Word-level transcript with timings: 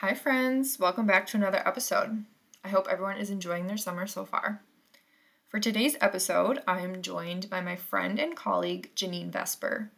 Hi, 0.00 0.14
friends. 0.14 0.78
Welcome 0.78 1.06
back 1.06 1.26
to 1.26 1.36
another 1.36 1.60
episode. 1.68 2.24
I 2.64 2.68
hope 2.70 2.86
everyone 2.88 3.18
is 3.18 3.28
enjoying 3.28 3.66
their 3.66 3.76
summer 3.76 4.06
so 4.06 4.24
far. 4.24 4.62
For 5.46 5.60
today's 5.60 5.98
episode, 6.00 6.62
I 6.66 6.80
am 6.80 7.02
joined 7.02 7.50
by 7.50 7.60
my 7.60 7.76
friend 7.76 8.18
and 8.18 8.34
colleague, 8.34 8.88
Janine 8.96 9.28
Vesper. 9.28 9.90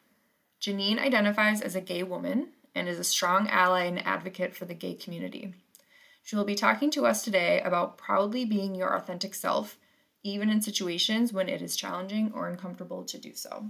Janine 0.60 0.98
identifies 0.98 1.60
as 1.60 1.76
a 1.76 1.80
gay 1.80 2.02
woman 2.02 2.48
and 2.74 2.88
is 2.88 2.98
a 2.98 3.04
strong 3.04 3.46
ally 3.46 3.84
and 3.84 4.04
advocate 4.04 4.56
for 4.56 4.64
the 4.64 4.74
gay 4.74 4.94
community. 4.94 5.54
She 6.24 6.34
will 6.34 6.44
be 6.44 6.56
talking 6.56 6.90
to 6.90 7.06
us 7.06 7.22
today 7.22 7.60
about 7.60 7.96
proudly 7.96 8.44
being 8.44 8.74
your 8.74 8.96
authentic 8.96 9.36
self, 9.36 9.78
even 10.24 10.50
in 10.50 10.62
situations 10.62 11.32
when 11.32 11.48
it 11.48 11.62
is 11.62 11.76
challenging 11.76 12.32
or 12.34 12.48
uncomfortable 12.48 13.04
to 13.04 13.18
do 13.18 13.36
so. 13.36 13.66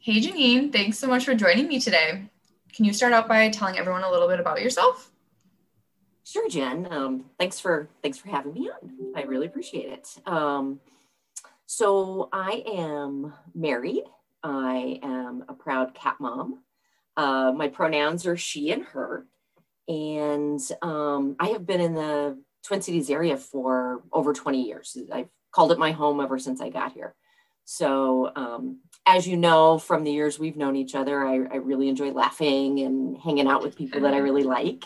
Hey, 0.00 0.20
Janine, 0.20 0.72
thanks 0.72 0.98
so 0.98 1.06
much 1.06 1.24
for 1.24 1.36
joining 1.36 1.68
me 1.68 1.78
today. 1.78 2.24
Can 2.72 2.84
you 2.84 2.92
start 2.92 3.12
out 3.12 3.28
by 3.28 3.48
telling 3.50 3.78
everyone 3.78 4.02
a 4.02 4.10
little 4.10 4.26
bit 4.26 4.40
about 4.40 4.60
yourself? 4.60 5.12
Sure, 6.24 6.48
Jen. 6.48 6.86
Um, 6.90 7.24
thanks 7.38 7.58
for 7.58 7.88
thanks 8.02 8.18
for 8.18 8.28
having 8.28 8.52
me 8.52 8.70
on. 8.70 9.12
I 9.16 9.22
really 9.22 9.46
appreciate 9.46 9.90
it. 9.92 10.08
Um, 10.26 10.80
so 11.66 12.28
I 12.32 12.62
am 12.66 13.32
married. 13.54 14.04
I 14.42 15.00
am 15.02 15.44
a 15.48 15.54
proud 15.54 15.94
cat 15.94 16.16
mom. 16.20 16.60
Uh, 17.16 17.52
my 17.52 17.68
pronouns 17.68 18.26
are 18.26 18.36
she 18.36 18.70
and 18.70 18.84
her, 18.84 19.26
and 19.88 20.60
um, 20.82 21.36
I 21.38 21.48
have 21.48 21.66
been 21.66 21.80
in 21.80 21.94
the 21.94 22.38
Twin 22.62 22.82
Cities 22.82 23.10
area 23.10 23.36
for 23.36 24.02
over 24.12 24.32
20 24.32 24.62
years. 24.62 24.96
I've 25.12 25.28
called 25.52 25.72
it 25.72 25.78
my 25.78 25.92
home 25.92 26.20
ever 26.20 26.38
since 26.38 26.60
I 26.60 26.70
got 26.70 26.92
here. 26.92 27.14
So, 27.64 28.32
um, 28.34 28.80
as 29.06 29.26
you 29.26 29.36
know 29.36 29.78
from 29.78 30.04
the 30.04 30.12
years 30.12 30.38
we've 30.38 30.56
known 30.56 30.76
each 30.76 30.94
other, 30.94 31.24
I, 31.24 31.34
I 31.34 31.56
really 31.56 31.88
enjoy 31.88 32.10
laughing 32.12 32.80
and 32.80 33.16
hanging 33.18 33.48
out 33.48 33.62
with 33.62 33.76
people 33.76 34.00
that 34.00 34.14
I 34.14 34.18
really 34.18 34.42
like. 34.42 34.84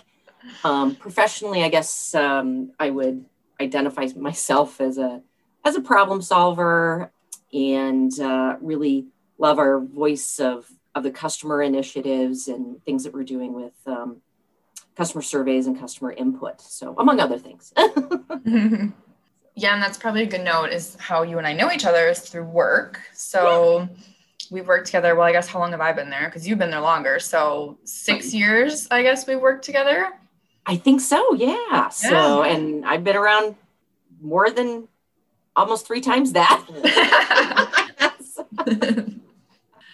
Um, 0.63 0.95
professionally, 0.95 1.65
I 1.65 1.69
guess 1.69 2.15
um, 2.15 2.73
I 2.79 2.91
would 2.91 3.25
identify 3.61 4.09
myself 4.17 4.81
as 4.81 4.99
a 4.99 5.23
as 5.65 5.77
a 5.77 5.81
problem 5.81 6.21
solver 6.21 7.11
and 7.53 8.19
uh, 8.21 8.57
really 8.61 9.07
love 9.39 9.59
our 9.59 9.81
voice 9.81 10.39
of 10.39 10.71
of 10.95 11.03
the 11.03 11.11
customer 11.11 11.63
initiatives 11.63 12.49
and 12.49 12.83
things 12.85 13.05
that 13.05 13.13
we're 13.13 13.25
doing 13.25 13.53
with 13.53 13.75
um, 13.87 14.19
customer 14.97 15.23
surveys 15.23 15.67
and 15.67 15.79
customer 15.79 16.13
input. 16.13 16.61
So, 16.61 16.95
among 16.99 17.21
other 17.21 17.39
things. 17.39 17.73
yeah, 17.77 19.75
and 19.75 19.83
that's 19.83 19.99
probably 19.99 20.23
a 20.23 20.27
good 20.27 20.45
note 20.45 20.71
is 20.71 20.97
how 21.01 21.23
you 21.23 21.39
and 21.39 21.47
I 21.47 21.53
know 21.53 21.71
each 21.73 21.85
other 21.85 22.09
is 22.09 22.21
through 22.21 22.45
work. 22.45 23.01
So. 23.13 23.81
Yeah 23.81 23.87
we've 24.51 24.67
worked 24.67 24.87
together. 24.87 25.15
Well, 25.15 25.27
I 25.27 25.33
guess 25.33 25.49
how 25.49 25.59
long 25.59 25.73
have 25.73 25.81
I 25.81 25.93
been 25.93 26.11
there? 26.11 26.27
Because 26.27 26.47
you've 26.47 26.59
been 26.59 26.71
there 26.71 26.81
longer. 26.81 27.19
So 27.19 27.79
six 27.85 28.35
years, 28.35 28.87
I 28.91 29.03
guess 29.03 29.27
we've 29.27 29.41
worked 29.41 29.65
together. 29.65 30.13
I 30.67 30.77
think 30.77 31.01
so. 31.01 31.35
Yeah. 31.35 31.57
yeah. 31.71 31.89
So, 31.89 32.43
and 32.43 32.85
I've 32.85 33.05
been 33.05 33.17
around 33.17 33.57
more 34.21 34.51
than 34.51 34.89
almost 35.57 35.87
three 35.87 36.01
times 36.01 36.33
that. 36.33 36.65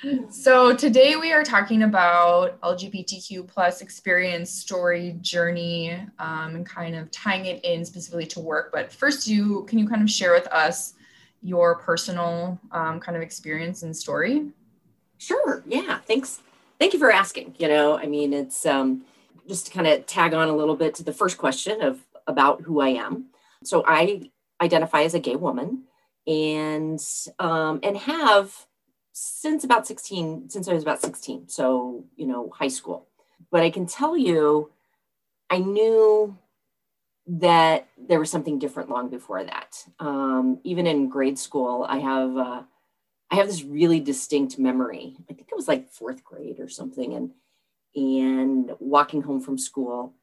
so 0.30 0.74
today 0.74 1.16
we 1.16 1.32
are 1.32 1.42
talking 1.42 1.82
about 1.82 2.60
LGBTQ 2.60 3.46
plus 3.48 3.80
experience, 3.80 4.50
story, 4.50 5.16
journey, 5.20 5.92
um, 6.18 6.54
and 6.54 6.66
kind 6.66 6.94
of 6.94 7.10
tying 7.10 7.46
it 7.46 7.64
in 7.64 7.84
specifically 7.84 8.26
to 8.26 8.40
work. 8.40 8.70
But 8.72 8.92
first, 8.92 9.26
you 9.26 9.64
can 9.68 9.78
you 9.78 9.88
kind 9.88 10.02
of 10.02 10.10
share 10.10 10.32
with 10.32 10.46
us 10.48 10.94
your 11.42 11.76
personal 11.76 12.58
um, 12.72 13.00
kind 13.00 13.16
of 13.16 13.22
experience 13.22 13.82
and 13.82 13.96
story? 13.96 14.46
Sure. 15.18 15.62
Yeah. 15.66 15.98
Thanks. 16.06 16.40
Thank 16.78 16.94
you 16.94 16.98
for 16.98 17.10
asking. 17.12 17.56
You 17.58 17.68
know, 17.68 17.98
I 17.98 18.06
mean, 18.06 18.32
it's 18.32 18.64
um, 18.64 19.02
just 19.50 19.66
to 19.66 19.72
kind 19.72 19.88
of 19.88 20.06
tag 20.06 20.32
on 20.32 20.48
a 20.48 20.54
little 20.54 20.76
bit 20.76 20.94
to 20.94 21.02
the 21.02 21.12
first 21.12 21.36
question 21.36 21.82
of 21.82 21.98
about 22.28 22.60
who 22.62 22.80
I 22.80 22.90
am. 22.90 23.26
So 23.64 23.82
I 23.84 24.30
identify 24.62 25.02
as 25.02 25.14
a 25.14 25.18
gay 25.18 25.34
woman 25.34 25.86
and 26.24 27.00
um, 27.40 27.80
and 27.82 27.96
have 27.96 28.54
since 29.12 29.64
about 29.64 29.88
16 29.88 30.50
since 30.50 30.68
I 30.68 30.72
was 30.72 30.84
about 30.84 31.00
16 31.00 31.48
so 31.48 32.04
you 32.16 32.28
know 32.28 32.48
high 32.50 32.68
school. 32.68 33.08
But 33.50 33.62
I 33.62 33.70
can 33.70 33.86
tell 33.86 34.16
you 34.16 34.70
I 35.50 35.58
knew 35.58 36.38
that 37.26 37.88
there 37.98 38.20
was 38.20 38.30
something 38.30 38.60
different 38.60 38.88
long 38.88 39.08
before 39.10 39.42
that. 39.42 39.84
Um, 39.98 40.60
even 40.62 40.86
in 40.86 41.08
grade 41.08 41.40
school 41.40 41.84
I 41.88 41.98
have 41.98 42.36
uh, 42.36 42.62
I 43.32 43.34
have 43.34 43.48
this 43.48 43.64
really 43.64 43.98
distinct 43.98 44.60
memory. 44.60 45.16
I 45.28 45.32
think 45.32 45.48
it 45.50 45.56
was 45.56 45.66
like 45.66 45.90
fourth 45.90 46.22
grade 46.22 46.60
or 46.60 46.68
something 46.68 47.14
and 47.14 47.32
and 47.94 48.72
walking 48.78 49.22
home 49.22 49.40
from 49.40 49.58
school 49.58 50.14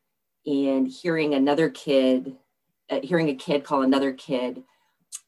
and 0.45 0.87
hearing 0.87 1.33
another 1.33 1.69
kid, 1.69 2.35
uh, 2.89 2.99
hearing 3.03 3.29
a 3.29 3.35
kid 3.35 3.63
call 3.63 3.81
another 3.81 4.13
kid 4.13 4.63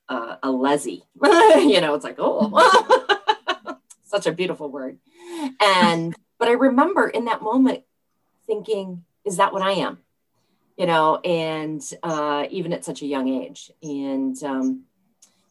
uh, 0.07 0.37
a 0.41 0.51
lesy. 0.51 1.03
you 1.23 1.81
know, 1.81 1.93
it's 1.93 2.03
like, 2.03 2.15
oh, 2.17 3.77
such 4.05 4.25
a 4.25 4.31
beautiful 4.31 4.69
word. 4.69 4.97
And, 5.61 6.15
but 6.37 6.47
I 6.47 6.53
remember 6.53 7.07
in 7.07 7.25
that 7.25 7.41
moment 7.41 7.83
thinking, 8.47 9.03
is 9.25 9.37
that 9.37 9.53
what 9.53 9.61
I 9.61 9.73
am? 9.73 9.99
You 10.77 10.85
know, 10.85 11.17
and 11.17 11.81
uh, 12.01 12.47
even 12.49 12.73
at 12.73 12.85
such 12.85 13.01
a 13.01 13.05
young 13.05 13.27
age. 13.27 13.69
And, 13.83 14.41
um, 14.43 14.83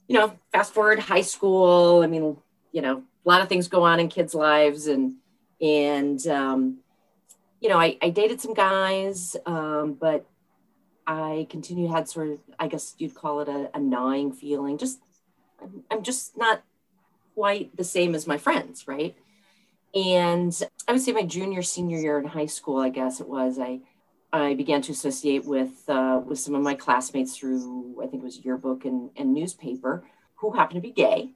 you 0.08 0.18
know, 0.18 0.32
fast 0.52 0.72
forward 0.72 0.98
high 0.98 1.20
school, 1.20 2.02
I 2.02 2.06
mean, 2.06 2.36
you 2.72 2.80
know, 2.80 3.02
a 3.24 3.28
lot 3.28 3.42
of 3.42 3.48
things 3.48 3.68
go 3.68 3.82
on 3.84 4.00
in 4.00 4.08
kids' 4.08 4.34
lives 4.34 4.86
and, 4.86 5.14
and 5.60 6.26
um, 6.26 6.78
you 7.60 7.68
know, 7.68 7.78
I, 7.78 7.98
I 8.00 8.10
dated 8.10 8.40
some 8.40 8.54
guys, 8.54 9.36
um, 9.46 9.94
but 9.94 10.26
I 11.06 11.46
continue 11.50 11.88
had 11.88 12.08
sort 12.08 12.28
of, 12.30 12.38
I 12.58 12.68
guess 12.68 12.94
you'd 12.98 13.14
call 13.14 13.40
it 13.40 13.48
a, 13.48 13.70
a 13.74 13.80
gnawing 13.80 14.32
feeling. 14.32 14.78
Just, 14.78 15.00
I'm, 15.60 15.82
I'm 15.90 16.02
just 16.02 16.36
not 16.36 16.62
quite 17.34 17.76
the 17.76 17.84
same 17.84 18.14
as 18.14 18.26
my 18.26 18.38
friends, 18.38 18.86
right? 18.86 19.16
And 19.94 20.52
I 20.86 20.92
would 20.92 21.00
say 21.00 21.12
my 21.12 21.22
junior, 21.22 21.62
senior 21.62 21.98
year 21.98 22.18
in 22.18 22.26
high 22.26 22.46
school, 22.46 22.78
I 22.78 22.90
guess 22.90 23.20
it 23.20 23.28
was, 23.28 23.58
I, 23.58 23.80
I 24.32 24.54
began 24.54 24.82
to 24.82 24.92
associate 24.92 25.46
with 25.46 25.88
uh, 25.88 26.20
with 26.24 26.38
some 26.38 26.54
of 26.54 26.62
my 26.62 26.74
classmates 26.74 27.36
through 27.36 27.96
I 28.02 28.06
think 28.06 28.22
it 28.22 28.26
was 28.26 28.44
yearbook 28.44 28.84
and, 28.84 29.10
and 29.16 29.32
newspaper 29.32 30.04
who 30.36 30.52
happened 30.52 30.76
to 30.76 30.86
be 30.86 30.92
gay, 30.92 31.32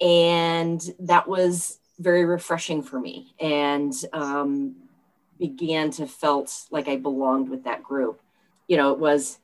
and 0.00 0.80
that 0.98 1.26
was 1.26 1.78
very 1.98 2.24
refreshing 2.24 2.82
for 2.82 3.00
me. 3.00 3.34
And 3.40 3.92
um, 4.12 4.76
began 5.38 5.90
to 5.92 6.06
felt 6.06 6.66
like 6.70 6.88
I 6.88 6.96
belonged 6.96 7.48
with 7.48 7.64
that 7.64 7.82
group. 7.82 8.20
You 8.68 8.76
know, 8.76 8.92
it 8.92 8.98
was 8.98 9.38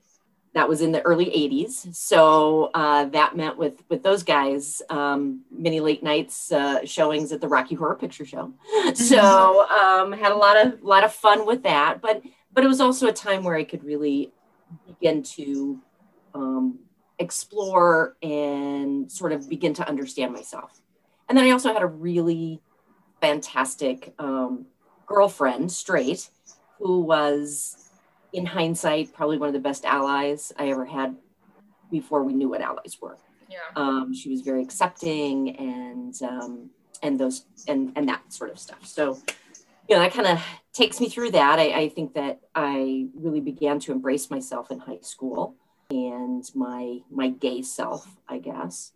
that 0.53 0.69
was 0.69 0.81
in 0.81 0.91
the 0.91 1.01
early 1.03 1.27
80s 1.27 1.95
so 1.95 2.71
uh, 2.75 3.05
that 3.07 3.37
meant 3.37 3.57
with 3.57 3.83
with 3.89 4.03
those 4.03 4.23
guys 4.23 4.83
um, 4.91 5.43
many 5.51 5.81
late 5.81 6.03
nights 6.03 6.51
uh, 6.53 6.85
showings 6.85 7.33
at 7.33 7.41
the 7.41 7.49
rocky 7.49 7.75
horror 7.75 7.95
picture 7.95 8.25
show 8.25 8.53
so 8.95 9.69
um, 9.69 10.13
had 10.13 10.33
a 10.33 10.37
lot 10.37 10.57
of 10.57 10.83
lot 10.83 11.05
of 11.05 11.13
fun 11.13 11.47
with 11.47 11.63
that 11.63 12.01
but 12.01 12.23
but 12.53 12.65
it 12.65 12.67
was 12.67 12.81
also 12.81 13.07
a 13.07 13.13
time 13.13 13.45
where 13.45 13.55
i 13.55 13.65
could 13.65 13.85
really 13.85 14.33
begin 14.87 15.23
to 15.23 15.79
um, 16.35 16.79
explore 17.19 18.17
and 18.23 19.11
sort 19.11 19.33
of 19.33 19.49
begin 19.49 19.75
to 19.75 19.87
understand 19.89 20.33
myself 20.33 20.81
and 21.31 21.39
then 21.39 21.47
i 21.47 21.51
also 21.51 21.73
had 21.73 21.83
a 21.83 21.87
really 21.87 22.61
fantastic 23.21 24.15
um, 24.19 24.67
girlfriend, 25.07 25.71
straight, 25.71 26.31
who 26.79 27.01
was, 27.01 27.91
in 28.33 28.47
hindsight, 28.47 29.13
probably 29.13 29.39
one 29.39 29.49
of 29.49 29.53
the 29.53 29.61
best 29.61 29.85
allies 29.85 30.53
I 30.59 30.71
ever 30.71 30.85
had 30.85 31.17
before 31.91 32.23
we 32.23 32.33
knew 32.33 32.49
what 32.49 32.61
allies 32.61 32.97
were. 33.01 33.19
Yeah. 33.49 33.59
Um, 33.75 34.15
she 34.15 34.31
was 34.31 34.43
very 34.43 34.63
accepting 34.63 35.57
and 35.57 36.15
um, 36.23 36.71
and 37.03 37.19
those 37.19 37.47
and 37.67 37.93
and 37.97 38.09
that 38.09 38.33
sort 38.33 38.51
of 38.51 38.61
stuff. 38.61 38.87
So, 38.87 39.19
you 39.89 39.97
know, 39.97 40.03
that 40.03 40.13
kind 40.13 40.29
of 40.29 40.41
takes 40.73 41.01
me 41.01 41.09
through 41.09 41.33
that. 41.33 41.59
I, 41.59 41.81
I 41.81 41.89
think 41.89 42.15
that 42.15 42.39
I 42.55 43.09
really 43.17 43.41
began 43.41 43.81
to 43.81 43.93
embrace 43.93 44.31
myself 44.31 44.71
in 44.71 44.79
high 44.79 45.01
school 45.03 45.57
and 45.91 46.49
my 46.55 47.01
my 47.11 47.31
gay 47.31 47.63
self, 47.63 48.07
I 48.29 48.39
guess. 48.39 48.93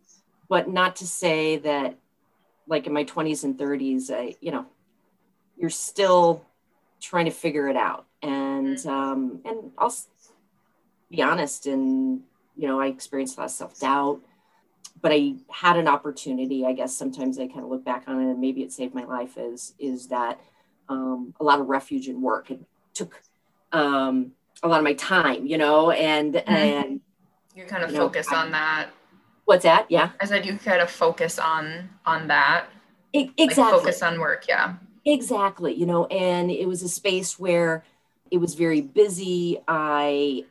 But 0.47 0.69
not 0.69 0.95
to 0.97 1.07
say 1.07 1.57
that 1.57 1.97
like 2.67 2.87
in 2.87 2.93
my 2.93 3.03
20s 3.03 3.43
and 3.43 3.57
30s, 3.57 4.11
I, 4.11 4.35
you 4.41 4.51
know, 4.51 4.65
you're 5.57 5.69
still 5.69 6.45
trying 6.99 7.25
to 7.25 7.31
figure 7.31 7.67
it 7.67 7.75
out. 7.77 8.05
And 8.21 8.77
mm-hmm. 8.77 8.89
um, 8.89 9.41
and 9.45 9.71
I'll 9.77 9.93
be 11.09 11.21
honest, 11.21 11.67
and 11.67 12.21
you 12.57 12.67
know, 12.67 12.79
I 12.79 12.87
experienced 12.87 13.37
a 13.37 13.41
lot 13.41 13.45
of 13.45 13.51
self 13.51 13.79
doubt, 13.79 14.21
but 15.01 15.11
I 15.11 15.35
had 15.49 15.77
an 15.77 15.87
opportunity. 15.87 16.65
I 16.65 16.73
guess 16.73 16.95
sometimes 16.95 17.37
I 17.37 17.47
kind 17.47 17.61
of 17.61 17.69
look 17.69 17.85
back 17.85 18.05
on 18.07 18.19
it, 18.21 18.31
and 18.31 18.41
maybe 18.41 18.63
it 18.63 18.71
saved 18.71 18.95
my 18.95 19.05
life. 19.05 19.37
Is 19.37 19.73
is 19.77 20.07
that 20.07 20.39
um, 20.89 21.33
a 21.39 21.43
lot 21.43 21.59
of 21.59 21.67
refuge 21.67 22.07
and 22.07 22.21
work? 22.21 22.49
It 22.49 22.59
took 22.93 23.21
um, 23.71 24.31
a 24.63 24.67
lot 24.67 24.79
of 24.79 24.83
my 24.83 24.93
time, 24.93 25.45
you 25.45 25.57
know, 25.57 25.91
and 25.91 26.33
mm-hmm. 26.33 26.51
and 26.51 27.01
you're 27.55 27.67
kind 27.67 27.83
of 27.83 27.91
you 27.91 27.97
know, 27.97 28.11
on 28.33 28.51
that. 28.51 28.89
What's 29.45 29.63
that? 29.63 29.85
Yeah, 29.89 30.11
I 30.19 30.25
said 30.25 30.45
you 30.45 30.57
kind 30.57 30.81
of 30.81 30.89
focus 30.89 31.39
on 31.39 31.89
on 32.05 32.27
that. 32.27 32.65
It, 33.13 33.29
exactly. 33.37 33.63
Like 33.63 33.81
focus 33.81 34.01
on 34.01 34.19
work. 34.19 34.45
Yeah 34.49 34.75
Exactly, 35.05 35.73
you 35.73 35.85
know, 35.85 36.07
and 36.07 36.49
it 36.49 36.67
was 36.67 36.81
a 36.81 36.89
space 36.89 37.37
where 37.37 37.83
it 38.31 38.39
was 38.39 38.55
very 38.55 38.81
busy. 38.81 39.59
I 39.67 40.45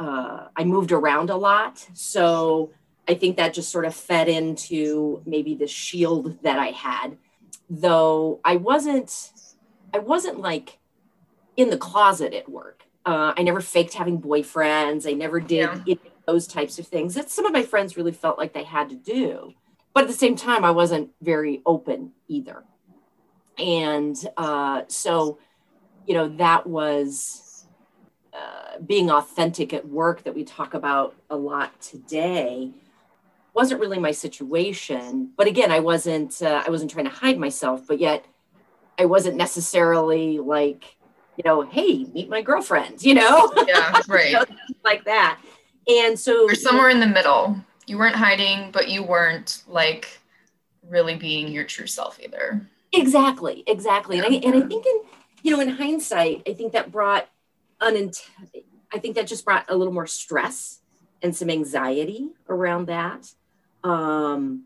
uh, 0.00 0.48
I 0.56 0.64
moved 0.64 0.90
around 0.90 1.30
a 1.30 1.36
lot, 1.36 1.86
so 1.94 2.70
I 3.06 3.14
think 3.14 3.36
that 3.36 3.54
just 3.54 3.70
sort 3.70 3.84
of 3.84 3.94
fed 3.94 4.28
into 4.28 5.22
maybe 5.24 5.54
the 5.54 5.68
shield 5.68 6.42
that 6.42 6.58
I 6.58 6.72
had. 6.72 7.18
Though 7.70 8.40
I 8.44 8.56
wasn't, 8.56 9.30
I 9.94 9.98
wasn't 9.98 10.40
like 10.40 10.78
in 11.56 11.70
the 11.70 11.78
closet 11.78 12.34
at 12.34 12.48
work. 12.48 12.82
Uh, 13.06 13.32
I 13.36 13.42
never 13.42 13.60
faked 13.60 13.94
having 13.94 14.20
boyfriends. 14.20 15.08
I 15.08 15.12
never 15.12 15.38
did 15.38 15.70
yeah. 15.86 15.94
Those 16.28 16.46
types 16.46 16.78
of 16.78 16.86
things 16.86 17.14
that 17.14 17.30
some 17.30 17.46
of 17.46 17.54
my 17.54 17.62
friends 17.62 17.96
really 17.96 18.12
felt 18.12 18.36
like 18.36 18.52
they 18.52 18.62
had 18.62 18.90
to 18.90 18.94
do. 18.94 19.54
But 19.94 20.02
at 20.02 20.08
the 20.08 20.14
same 20.14 20.36
time, 20.36 20.62
I 20.62 20.70
wasn't 20.70 21.08
very 21.22 21.62
open 21.64 22.12
either. 22.28 22.64
And 23.56 24.14
uh, 24.36 24.82
so, 24.88 25.38
you 26.06 26.12
know, 26.12 26.28
that 26.36 26.66
was 26.66 27.66
uh, 28.34 28.78
being 28.86 29.10
authentic 29.10 29.72
at 29.72 29.88
work 29.88 30.22
that 30.24 30.34
we 30.34 30.44
talk 30.44 30.74
about 30.74 31.16
a 31.30 31.36
lot 31.36 31.80
today 31.80 32.72
wasn't 33.54 33.80
really 33.80 33.98
my 33.98 34.12
situation 34.12 35.30
but 35.36 35.48
again 35.48 35.72
i 35.72 35.80
wasn't 35.80 36.40
uh, 36.42 36.62
i 36.64 36.70
wasn't 36.70 36.88
trying 36.88 37.06
to 37.06 37.10
hide 37.10 37.36
myself 37.36 37.88
but 37.88 37.98
yet 37.98 38.24
i 38.98 39.04
wasn't 39.04 39.36
necessarily 39.36 40.38
like 40.38 40.96
you 41.36 41.42
know 41.44 41.62
hey 41.62 42.04
meet 42.14 42.28
my 42.28 42.40
girlfriend 42.40 43.02
you 43.02 43.14
know 43.14 43.50
yeah 43.66 44.00
right 44.08 44.26
you 44.26 44.32
know, 44.34 44.44
like 44.84 45.04
that 45.04 45.40
and 45.88 46.18
so 46.18 46.46
you're 46.46 46.54
somewhere 46.54 46.90
in 46.90 47.00
the 47.00 47.06
middle. 47.06 47.56
You 47.86 47.98
weren't 47.98 48.16
hiding 48.16 48.70
but 48.70 48.88
you 48.88 49.02
weren't 49.02 49.62
like 49.66 50.20
really 50.88 51.16
being 51.16 51.48
your 51.48 51.64
true 51.64 51.86
self 51.86 52.18
either. 52.20 52.66
Exactly 52.92 53.64
exactly. 53.66 54.18
And, 54.18 54.26
I, 54.26 54.38
and 54.38 54.64
i 54.64 54.66
think 54.66 54.86
in 54.86 55.00
you 55.42 55.54
know 55.54 55.60
in 55.60 55.68
hindsight 55.68 56.42
i 56.48 56.52
think 56.54 56.72
that 56.72 56.90
brought 56.90 57.28
unint- 57.80 58.28
i 58.92 58.98
think 58.98 59.16
that 59.16 59.26
just 59.26 59.44
brought 59.44 59.64
a 59.68 59.76
little 59.76 59.92
more 59.92 60.06
stress 60.06 60.80
and 61.22 61.34
some 61.34 61.50
anxiety 61.50 62.28
around 62.48 62.86
that. 62.86 63.32
Um, 63.84 64.64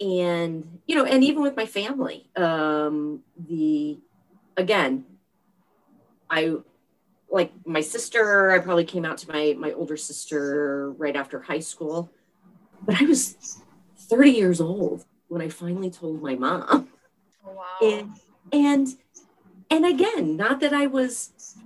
and 0.00 0.80
you 0.86 0.96
know 0.96 1.04
and 1.04 1.22
even 1.22 1.42
with 1.42 1.56
my 1.56 1.66
family 1.66 2.28
um, 2.36 3.22
the 3.48 3.98
again 4.56 5.04
i 6.30 6.56
like 7.34 7.52
my 7.66 7.80
sister 7.80 8.50
i 8.50 8.58
probably 8.58 8.84
came 8.84 9.04
out 9.04 9.18
to 9.18 9.30
my 9.30 9.54
my 9.58 9.72
older 9.72 9.96
sister 9.96 10.92
right 10.92 11.16
after 11.16 11.40
high 11.40 11.60
school 11.60 12.10
but 12.82 13.00
i 13.00 13.04
was 13.04 13.58
30 13.98 14.30
years 14.30 14.60
old 14.60 15.04
when 15.28 15.42
i 15.42 15.48
finally 15.48 15.90
told 15.90 16.22
my 16.22 16.34
mom 16.34 16.88
oh, 17.46 17.52
wow. 17.52 17.64
and 17.82 18.12
and 18.52 18.88
and 19.70 19.84
again 19.84 20.36
not 20.36 20.60
that 20.60 20.72
i 20.72 20.86
was 20.86 21.56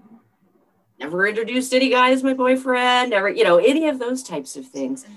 never 0.98 1.26
introduced 1.28 1.72
any 1.72 1.90
guy 1.90 2.10
as 2.10 2.24
my 2.24 2.34
boyfriend 2.34 3.10
never 3.10 3.28
you 3.28 3.44
know 3.44 3.58
any 3.58 3.88
of 3.88 3.98
those 3.98 4.22
types 4.22 4.56
of 4.56 4.66
things 4.66 5.04
mm-hmm 5.04 5.14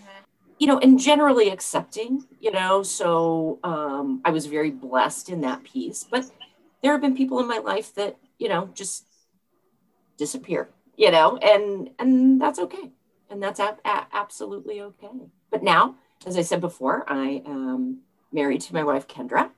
you 0.61 0.67
know, 0.67 0.77
and 0.77 0.99
generally 0.99 1.49
accepting, 1.49 2.23
you 2.39 2.51
know, 2.51 2.83
so 2.83 3.57
um, 3.63 4.21
I 4.23 4.29
was 4.29 4.45
very 4.45 4.69
blessed 4.69 5.29
in 5.29 5.41
that 5.41 5.63
piece. 5.63 6.03
But 6.03 6.29
there 6.83 6.91
have 6.91 7.01
been 7.01 7.17
people 7.17 7.39
in 7.39 7.47
my 7.47 7.57
life 7.57 7.95
that, 7.95 8.17
you 8.37 8.47
know, 8.47 8.69
just 8.75 9.07
disappear, 10.21 10.69
you 10.95 11.09
know, 11.09 11.37
and 11.37 11.89
and 11.97 12.39
that's 12.39 12.59
okay, 12.59 12.91
and 13.29 13.41
that's 13.41 13.59
a- 13.59 13.79
a- 13.83 14.07
absolutely 14.13 14.79
okay. 14.79 15.09
But 15.49 15.63
now, 15.63 15.95
as 16.27 16.37
I 16.37 16.43
said 16.43 16.61
before, 16.61 17.03
I 17.07 17.41
am 17.43 18.01
married 18.31 18.61
to 18.61 18.73
my 18.75 18.83
wife 18.83 19.07
Kendra, 19.07 19.49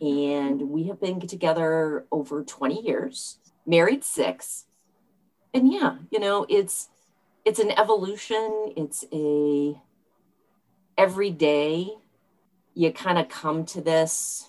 and 0.00 0.70
we 0.70 0.84
have 0.84 0.98
been 1.00 1.20
together 1.20 2.06
over 2.10 2.42
20 2.42 2.80
years, 2.80 3.38
married 3.66 4.02
six, 4.02 4.64
and 5.52 5.70
yeah, 5.70 5.98
you 6.10 6.18
know, 6.18 6.46
it's 6.48 6.88
it's 7.44 7.60
an 7.60 7.72
evolution. 7.72 8.72
It's 8.82 9.04
a 9.12 9.78
every 10.96 11.30
day 11.30 11.88
you 12.74 12.90
kind 12.92 13.18
of 13.18 13.28
come 13.28 13.64
to 13.64 13.80
this 13.80 14.48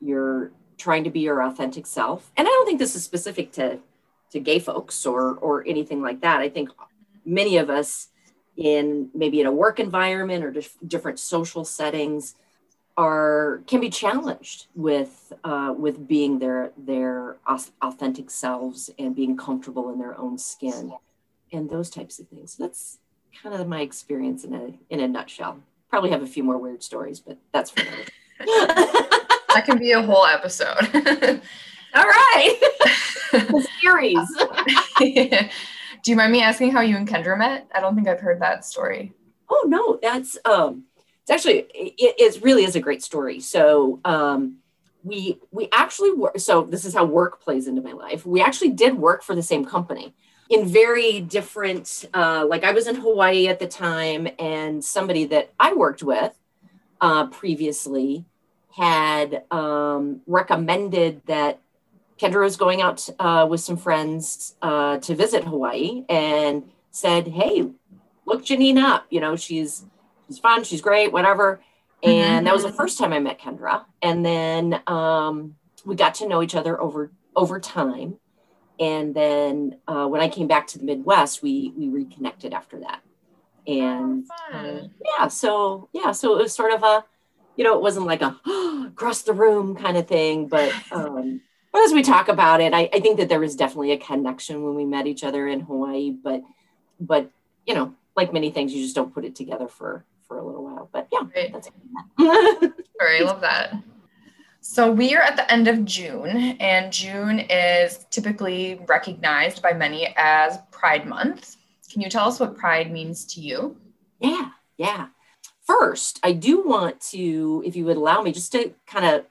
you're 0.00 0.50
trying 0.78 1.04
to 1.04 1.10
be 1.10 1.20
your 1.20 1.42
authentic 1.42 1.86
self 1.86 2.30
and 2.36 2.46
i 2.46 2.50
don't 2.50 2.66
think 2.66 2.78
this 2.78 2.94
is 2.96 3.04
specific 3.04 3.52
to 3.52 3.78
to 4.30 4.40
gay 4.40 4.58
folks 4.58 5.06
or 5.06 5.34
or 5.36 5.66
anything 5.66 6.02
like 6.02 6.20
that 6.20 6.40
i 6.40 6.48
think 6.48 6.70
many 7.24 7.56
of 7.56 7.70
us 7.70 8.08
in 8.56 9.08
maybe 9.14 9.40
in 9.40 9.46
a 9.46 9.52
work 9.52 9.78
environment 9.78 10.44
or 10.44 10.50
dif- 10.50 10.76
different 10.86 11.18
social 11.18 11.64
settings 11.64 12.34
are 12.96 13.62
can 13.68 13.80
be 13.80 13.88
challenged 13.88 14.66
with 14.74 15.32
uh, 15.44 15.72
with 15.78 16.08
being 16.08 16.40
their 16.40 16.72
their 16.76 17.36
authentic 17.80 18.28
selves 18.28 18.90
and 18.98 19.14
being 19.14 19.36
comfortable 19.36 19.92
in 19.92 19.98
their 20.00 20.18
own 20.18 20.36
skin 20.36 20.92
and 21.52 21.70
those 21.70 21.88
types 21.88 22.18
of 22.18 22.28
things 22.28 22.54
So 22.54 22.64
that's 22.64 22.98
kind 23.40 23.54
of 23.54 23.68
my 23.68 23.82
experience 23.82 24.42
in 24.42 24.52
a 24.52 24.74
in 24.90 24.98
a 25.00 25.06
nutshell. 25.06 25.60
Probably 25.88 26.10
have 26.10 26.22
a 26.22 26.26
few 26.26 26.42
more 26.42 26.58
weird 26.58 26.82
stories, 26.82 27.20
but 27.20 27.38
that's 27.52 27.70
for 27.70 27.82
that 28.38 29.62
can 29.64 29.78
be 29.78 29.92
a 29.92 30.02
whole 30.02 30.26
episode. 30.26 31.40
All 31.94 32.04
right. 32.04 32.60
series. 33.80 34.18
Do 34.98 36.10
you 36.10 36.16
mind 36.16 36.32
me 36.32 36.42
asking 36.42 36.72
how 36.72 36.80
you 36.80 36.96
and 36.96 37.08
Kendra 37.08 37.36
met? 37.36 37.68
I 37.74 37.80
don't 37.80 37.94
think 37.94 38.08
I've 38.08 38.20
heard 38.20 38.40
that 38.40 38.64
story. 38.64 39.12
Oh 39.50 39.64
no, 39.66 39.98
that's 40.02 40.38
um 40.44 40.84
it's 41.22 41.30
actually 41.30 41.66
it, 41.74 42.14
it 42.18 42.42
really 42.42 42.64
is 42.64 42.76
a 42.76 42.80
great 42.80 43.02
story. 43.02 43.40
So 43.40 44.00
um 44.04 44.58
we 45.02 45.38
we 45.50 45.68
actually 45.72 46.12
work 46.12 46.38
so 46.38 46.62
this 46.62 46.84
is 46.84 46.94
how 46.94 47.04
work 47.04 47.40
plays 47.40 47.66
into 47.66 47.82
my 47.82 47.92
life. 47.92 48.26
We 48.26 48.40
actually 48.40 48.70
did 48.70 48.94
work 48.98 49.22
for 49.22 49.34
the 49.34 49.42
same 49.42 49.64
company 49.64 50.14
in 50.50 50.66
very 50.66 51.20
different 51.20 52.06
uh, 52.14 52.44
like 52.48 52.64
i 52.64 52.72
was 52.72 52.86
in 52.86 52.94
hawaii 52.96 53.48
at 53.48 53.58
the 53.58 53.66
time 53.66 54.26
and 54.38 54.82
somebody 54.82 55.26
that 55.26 55.52
i 55.60 55.74
worked 55.74 56.02
with 56.02 56.38
uh, 57.00 57.26
previously 57.26 58.24
had 58.74 59.42
um, 59.50 60.20
recommended 60.26 61.20
that 61.26 61.60
kendra 62.18 62.42
was 62.42 62.56
going 62.56 62.82
out 62.82 63.08
uh, 63.18 63.46
with 63.48 63.60
some 63.60 63.76
friends 63.76 64.56
uh, 64.62 64.98
to 64.98 65.14
visit 65.14 65.44
hawaii 65.44 66.04
and 66.08 66.64
said 66.90 67.28
hey 67.28 67.68
look 68.26 68.44
janine 68.44 68.78
up 68.78 69.06
you 69.10 69.20
know 69.20 69.36
she's 69.36 69.84
she's 70.26 70.38
fun 70.38 70.64
she's 70.64 70.80
great 70.80 71.12
whatever 71.12 71.60
and 72.02 72.12
mm-hmm. 72.12 72.44
that 72.44 72.54
was 72.54 72.62
the 72.62 72.72
first 72.72 72.98
time 72.98 73.12
i 73.12 73.18
met 73.18 73.40
kendra 73.40 73.84
and 74.02 74.24
then 74.24 74.80
um, 74.86 75.56
we 75.84 75.94
got 75.94 76.14
to 76.14 76.28
know 76.28 76.42
each 76.42 76.54
other 76.54 76.80
over 76.80 77.10
over 77.36 77.60
time 77.60 78.18
and 78.80 79.14
then 79.14 79.76
uh, 79.88 80.06
when 80.06 80.20
I 80.20 80.28
came 80.28 80.46
back 80.46 80.66
to 80.68 80.78
the 80.78 80.84
Midwest, 80.84 81.42
we 81.42 81.72
we 81.76 81.88
reconnected 81.88 82.52
after 82.52 82.80
that. 82.80 83.00
And 83.66 84.26
oh, 84.52 84.56
uh, 84.56 84.88
yeah, 85.04 85.28
so 85.28 85.88
yeah, 85.92 86.12
so 86.12 86.38
it 86.38 86.42
was 86.42 86.52
sort 86.52 86.72
of 86.72 86.82
a, 86.82 87.04
you 87.56 87.64
know, 87.64 87.74
it 87.74 87.82
wasn't 87.82 88.06
like 88.06 88.22
a 88.22 88.38
oh, 88.46 88.86
across 88.88 89.22
the 89.22 89.32
room 89.32 89.76
kind 89.76 89.96
of 89.96 90.06
thing, 90.06 90.46
but 90.46 90.72
um, 90.92 91.14
but 91.14 91.24
as 91.84 91.92
we 91.92 92.02
talk 92.02 92.28
about 92.28 92.60
it, 92.60 92.72
I, 92.72 92.88
I 92.92 93.00
think 93.00 93.18
that 93.18 93.28
there 93.28 93.40
was 93.40 93.56
definitely 93.56 93.92
a 93.92 93.98
connection 93.98 94.62
when 94.64 94.74
we 94.74 94.84
met 94.84 95.06
each 95.06 95.24
other 95.24 95.46
in 95.48 95.60
Hawaii. 95.60 96.10
But 96.10 96.42
but 97.00 97.30
you 97.66 97.74
know, 97.74 97.94
like 98.16 98.32
many 98.32 98.50
things, 98.50 98.72
you 98.72 98.82
just 98.82 98.94
don't 98.94 99.12
put 99.12 99.24
it 99.24 99.34
together 99.34 99.68
for 99.68 100.04
for 100.26 100.38
a 100.38 100.44
little 100.44 100.64
while. 100.64 100.88
But 100.92 101.08
yeah, 101.12 101.20
right. 101.34 101.52
that's 101.52 101.70
Sorry, 103.00 103.20
I 103.20 103.24
love 103.24 103.40
that. 103.40 103.74
So 104.60 104.90
we 104.90 105.14
are 105.14 105.22
at 105.22 105.36
the 105.36 105.50
end 105.50 105.68
of 105.68 105.84
June, 105.84 106.56
and 106.60 106.92
June 106.92 107.40
is 107.40 108.06
typically 108.10 108.80
recognized 108.86 109.62
by 109.62 109.72
many 109.72 110.12
as 110.16 110.58
Pride 110.70 111.06
Month. 111.06 111.56
Can 111.90 112.02
you 112.02 112.10
tell 112.10 112.28
us 112.28 112.38
what 112.38 112.56
Pride 112.56 112.90
means 112.90 113.24
to 113.34 113.40
you? 113.40 113.76
Yeah, 114.20 114.50
yeah. 114.76 115.08
First, 115.64 116.18
I 116.22 116.32
do 116.32 116.62
want 116.62 117.00
to, 117.12 117.62
if 117.64 117.76
you 117.76 117.84
would 117.84 117.96
allow 117.96 118.20
me, 118.20 118.32
just 118.32 118.52
to 118.52 118.74
kind 118.86 119.06
of 119.06 119.24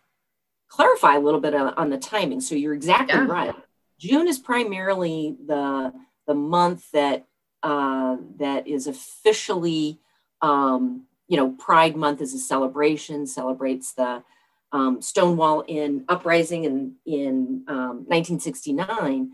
clarify 0.70 1.16
a 1.16 1.20
little 1.20 1.40
bit 1.40 1.54
on 1.54 1.90
the 1.90 1.98
timing. 1.98 2.42
So 2.42 2.56
you're 2.56 2.74
exactly 2.74 3.16
yeah. 3.16 3.28
right. 3.28 3.56
June 4.00 4.28
is 4.28 4.40
primarily 4.40 5.36
the 5.46 5.94
the 6.28 6.36
month 6.36 6.92
that 6.92 7.26
uh, 7.64 8.18
that 8.38 8.68
is 8.68 8.88
officially, 8.88 10.00
um, 10.42 11.06
you 11.28 11.38
know, 11.38 11.52
Pride 11.52 11.96
Month 11.96 12.22
is 12.22 12.34
a 12.34 12.38
celebration, 12.38 13.26
celebrates 13.26 13.94
the 13.94 14.24
um, 14.72 15.02
Stonewall 15.02 15.62
in 15.62 16.06
uprising 16.08 16.66
in, 16.66 16.96
in 17.06 17.64
um, 17.68 18.06
1969. 18.08 19.32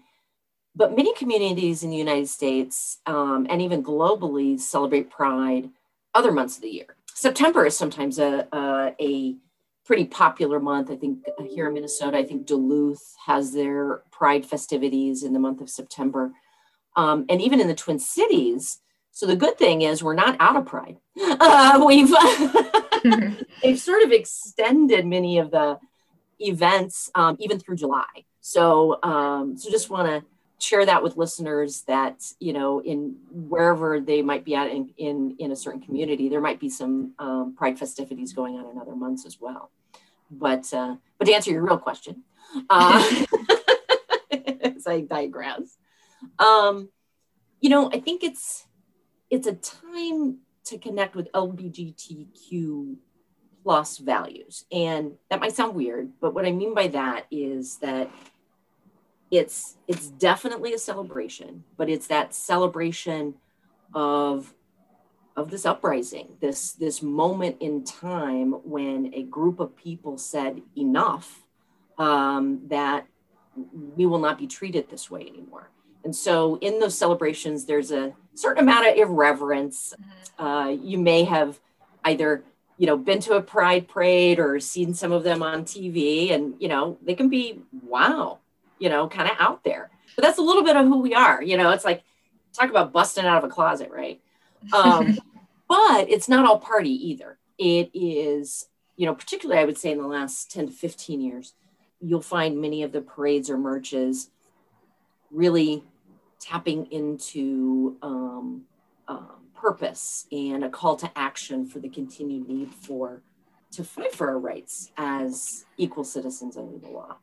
But 0.76 0.96
many 0.96 1.14
communities 1.14 1.84
in 1.84 1.90
the 1.90 1.98
United 1.98 2.30
States 2.30 3.00
um, 3.06 3.46
and 3.50 3.62
even 3.62 3.84
globally 3.84 4.60
celebrate 4.60 5.12
Pride 5.12 5.70
other 6.14 6.32
months 6.32 6.56
of 6.56 6.64
the 6.64 6.70
year. 6.70 6.96
September 7.14 7.66
is 7.66 7.78
sometimes 7.78 8.18
a, 8.18 8.48
a, 8.52 8.96
a 9.00 9.36
pretty 9.86 10.06
popular 10.06 10.60
month. 10.60 10.90
I 10.90 10.96
think 10.96 11.20
uh, 11.40 11.44
here 11.44 11.68
in 11.68 11.74
Minnesota, 11.74 12.18
I 12.18 12.24
think 12.24 12.46
Duluth 12.46 13.16
has 13.26 13.54
their 13.54 14.04
Pride 14.12 14.46
festivities 14.46 15.24
in 15.24 15.34
the 15.34 15.40
month 15.40 15.62
of 15.62 15.70
September. 15.70 16.32
Um, 16.96 17.26
and 17.30 17.42
even 17.42 17.60
in 17.60 17.68
the 17.68 17.76
Twin 17.76 18.00
Cities, 18.00 18.80
so 19.12 19.28
the 19.28 19.36
good 19.36 19.58
thing 19.58 19.84
is 19.84 20.04
we're 20.04 20.16
not 20.16 20.38
out 20.40 20.56
of 20.56 20.66
Pride. 20.66 20.98
Uh, 21.16 21.84
we've 21.86 22.10
they've 23.64 23.80
sort 23.80 24.04
of 24.04 24.12
extended 24.12 25.06
many 25.06 25.38
of 25.38 25.52
the 25.52 25.78
events 26.40 27.10
um, 27.16 27.36
even 27.40 27.60
through 27.60 27.76
July. 27.76 28.26
So 28.42 29.00
um, 29.04 29.58
so 29.58 29.70
just 29.70 29.90
want 29.90 30.08
to 30.08 30.26
share 30.64 30.86
that 30.86 31.04
with 31.04 31.18
listeners 31.18 31.82
that 31.84 32.24
you 32.40 32.54
know 32.54 32.82
in 32.82 33.16
wherever 33.32 34.00
they 34.00 34.22
might 34.22 34.46
be 34.46 34.56
at 34.56 34.72
in 34.72 34.94
in, 34.98 35.36
in 35.40 35.52
a 35.52 35.56
certain 35.56 35.82
community 35.82 36.30
there 36.30 36.42
might 36.42 36.60
be 36.60 36.70
some 36.70 37.14
um, 37.20 37.54
pride 37.56 37.78
festivities 37.78 38.34
going 38.34 38.56
on 38.56 38.70
in 38.70 38.78
other 38.78 38.96
months 38.96 39.26
as 39.26 39.40
well. 39.40 39.72
But 40.32 40.74
uh, 40.74 40.96
but 41.18 41.26
to 41.26 41.34
answer 41.34 41.52
your 41.52 41.64
real 41.64 41.78
question 41.78 42.24
uh, 42.70 43.26
as 44.62 44.88
i 44.88 45.02
digress 45.02 45.78
um, 46.40 46.90
you 47.60 47.70
know 47.70 47.90
i 47.92 48.00
think 48.00 48.24
it's 48.24 48.66
it's 49.30 49.48
a 49.48 49.54
time 49.54 50.40
to 50.66 50.78
connect 50.78 51.16
with 51.16 51.32
lgbtq 51.34 52.96
plus 53.64 53.98
values. 53.98 54.66
And 54.74 55.14
that 55.30 55.40
might 55.40 55.54
sound 55.54 55.76
weird 55.76 56.12
but 56.20 56.34
what 56.34 56.46
i 56.46 56.52
mean 56.52 56.74
by 56.74 56.88
that 56.88 57.26
is 57.32 57.78
that 57.78 58.10
it's 59.34 59.78
it's 59.88 60.10
definitely 60.10 60.74
a 60.74 60.78
celebration 60.78 61.64
but 61.76 61.90
it's 61.90 62.06
that 62.06 62.36
celebration 62.36 63.34
of 63.96 64.54
of 65.36 65.50
this 65.50 65.66
uprising 65.66 66.28
this 66.40 66.74
this 66.74 67.02
moment 67.02 67.58
in 67.60 67.84
time 67.84 68.52
when 68.64 69.12
a 69.16 69.24
group 69.24 69.60
of 69.60 69.76
people 69.76 70.20
said 70.20 70.62
enough 70.78 71.42
um, 71.98 72.62
that 72.68 73.08
we 73.96 74.06
will 74.06 74.20
not 74.20 74.38
be 74.38 74.46
treated 74.46 74.88
this 74.92 75.10
way 75.10 75.22
anymore 75.22 75.72
and 76.04 76.16
so 76.16 76.60
in 76.60 76.80
those 76.80 76.96
celebrations 76.96 77.66
there's 77.66 77.92
a 77.92 78.14
certain 78.36 78.64
amount 78.64 78.88
of 78.88 78.96
irreverence 78.96 79.96
mm-hmm. 80.00 80.46
uh, 80.46 80.68
you 80.70 81.00
may 81.00 81.24
have 81.24 81.60
either 82.06 82.44
you 82.78 82.86
know 82.86 82.98
been 82.98 83.20
to 83.20 83.34
a 83.34 83.42
pride 83.42 83.88
parade 83.88 84.38
or 84.38 84.60
seen 84.60 84.94
some 84.94 85.12
of 85.12 85.24
them 85.24 85.42
on 85.42 85.64
tv 85.64 86.32
and 86.32 86.54
you 86.60 86.68
know 86.68 87.00
they 87.02 87.16
can 87.16 87.30
be 87.30 87.60
wow 87.82 88.38
you 88.84 88.90
know, 88.90 89.08
kind 89.08 89.32
of 89.32 89.38
out 89.40 89.64
there. 89.64 89.90
But 90.14 90.24
that's 90.24 90.40
a 90.40 90.42
little 90.42 90.62
bit 90.62 90.76
of 90.76 90.86
who 90.86 91.00
we 91.00 91.14
are. 91.14 91.42
You 91.42 91.56
know, 91.56 91.70
it's 91.70 91.86
like 91.86 92.04
talk 92.52 92.70
about 92.70 92.92
busting 92.92 93.24
out 93.24 93.38
of 93.38 93.46
a 93.46 93.48
closet, 93.48 93.90
right? 93.90 94.20
Um, 94.74 95.18
but 95.70 96.10
it's 96.10 96.28
not 96.28 96.46
all 96.46 96.60
party 96.60 96.92
either. 97.12 97.38
It 97.58 97.92
is, 97.94 98.68
you 98.98 99.06
know, 99.06 99.16
particularly 99.16 99.62
I 99.62 99.64
would 99.64 99.78
say 99.78 99.94
in 99.94 100.00
the 100.00 100.08
last 100.08 100.52
10 100.52 100.68
to 100.68 100.74
15 100.74 101.22
years, 101.22 101.54
you'll 102.02 102.20
find 102.20 102.60
many 102.60 102.84
of 102.84 102.92
the 102.92 103.00
parades 103.00 103.50
or 103.50 103.58
marches 103.58 104.30
really 105.32 105.86
tapping 106.42 106.92
into 106.92 107.96
um, 108.02 108.64
um, 109.08 109.48
purpose 109.56 110.28
and 110.30 110.66
a 110.66 110.70
call 110.70 110.98
to 110.98 111.10
action 111.16 111.66
for 111.66 111.80
the 111.80 111.88
continued 111.88 112.50
need 112.50 112.70
for 112.70 113.22
to 113.72 113.86
fight 113.86 114.14
for 114.14 114.28
our 114.28 114.40
rights 114.40 114.92
as 114.98 115.64
equal 115.78 116.04
citizens 116.04 116.58
under 116.58 116.78
the 116.78 116.90
law 116.90 117.16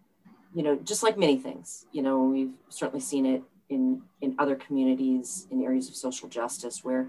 you 0.55 0.63
know, 0.63 0.77
just 0.77 1.03
like 1.03 1.17
many 1.17 1.37
things, 1.37 1.87
you 1.93 2.03
know, 2.03 2.23
we've 2.25 2.53
certainly 2.69 3.01
seen 3.01 3.27
it 3.27 3.43
in 3.69 4.03
in 4.21 4.35
other 4.39 4.57
communities 4.57 5.47
in 5.51 5.63
areas 5.63 5.89
of 5.89 5.95
social 5.95 6.29
justice 6.29 6.85
where 6.85 7.09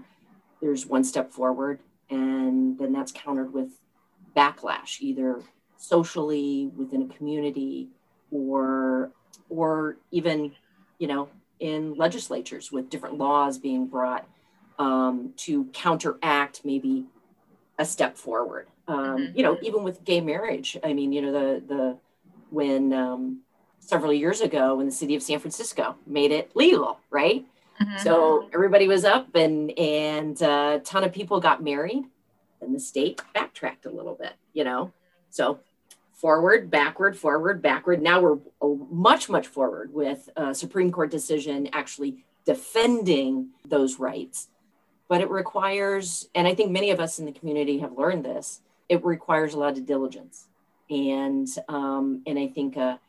there's 0.60 0.86
one 0.86 1.02
step 1.02 1.32
forward 1.32 1.80
and 2.08 2.78
then 2.78 2.92
that's 2.92 3.12
countered 3.12 3.52
with 3.52 3.70
backlash, 4.36 5.00
either 5.00 5.42
socially 5.76 6.70
within 6.76 7.02
a 7.02 7.14
community 7.14 7.88
or 8.30 9.10
or 9.48 9.96
even, 10.10 10.52
you 10.98 11.08
know, 11.08 11.28
in 11.60 11.94
legislatures 11.94 12.70
with 12.70 12.90
different 12.90 13.18
laws 13.18 13.58
being 13.58 13.86
brought 13.86 14.26
um, 14.78 15.32
to 15.36 15.64
counteract 15.72 16.64
maybe 16.64 17.06
a 17.78 17.84
step 17.84 18.16
forward. 18.16 18.68
Um, 18.88 18.98
mm-hmm. 18.98 19.36
You 19.36 19.42
know, 19.42 19.58
even 19.62 19.82
with 19.82 20.04
gay 20.04 20.20
marriage, 20.20 20.76
I 20.82 20.92
mean, 20.92 21.12
you 21.12 21.22
know, 21.22 21.32
the 21.32 21.62
the 21.66 21.98
when 22.52 22.92
um, 22.92 23.40
several 23.78 24.12
years 24.12 24.40
ago 24.40 24.76
when 24.76 24.86
the 24.86 24.92
city 24.92 25.14
of 25.14 25.22
San 25.22 25.38
Francisco 25.38 25.96
made 26.06 26.30
it 26.30 26.54
legal, 26.54 27.00
right? 27.10 27.44
Mm-hmm. 27.80 27.98
So 27.98 28.48
everybody 28.54 28.86
was 28.86 29.04
up 29.04 29.34
and 29.34 29.76
and 29.78 30.40
a 30.42 30.80
ton 30.84 31.04
of 31.04 31.12
people 31.12 31.40
got 31.40 31.62
married, 31.62 32.04
and 32.60 32.74
the 32.74 32.80
state 32.80 33.20
backtracked 33.34 33.86
a 33.86 33.90
little 33.90 34.14
bit, 34.14 34.34
you 34.52 34.64
know. 34.64 34.92
So 35.30 35.60
forward, 36.12 36.70
backward, 36.70 37.16
forward, 37.16 37.62
backward. 37.62 38.00
Now 38.02 38.20
we're 38.20 38.38
much 38.90 39.28
much 39.28 39.46
forward 39.46 39.92
with 39.92 40.28
a 40.36 40.54
Supreme 40.54 40.92
Court 40.92 41.10
decision 41.10 41.68
actually 41.72 42.24
defending 42.44 43.48
those 43.64 43.98
rights. 43.98 44.48
But 45.08 45.20
it 45.20 45.28
requires, 45.28 46.28
and 46.34 46.46
I 46.46 46.54
think 46.54 46.70
many 46.70 46.90
of 46.90 46.98
us 46.98 47.18
in 47.18 47.26
the 47.26 47.32
community 47.32 47.78
have 47.80 47.98
learned 47.98 48.24
this. 48.24 48.60
It 48.88 49.04
requires 49.04 49.52
a 49.52 49.58
lot 49.58 49.76
of 49.76 49.84
diligence 49.84 50.46
and 50.92 51.48
um, 51.68 52.22
and 52.26 52.38
I 52.38 52.48
think 52.48 52.76
a, 52.76 53.00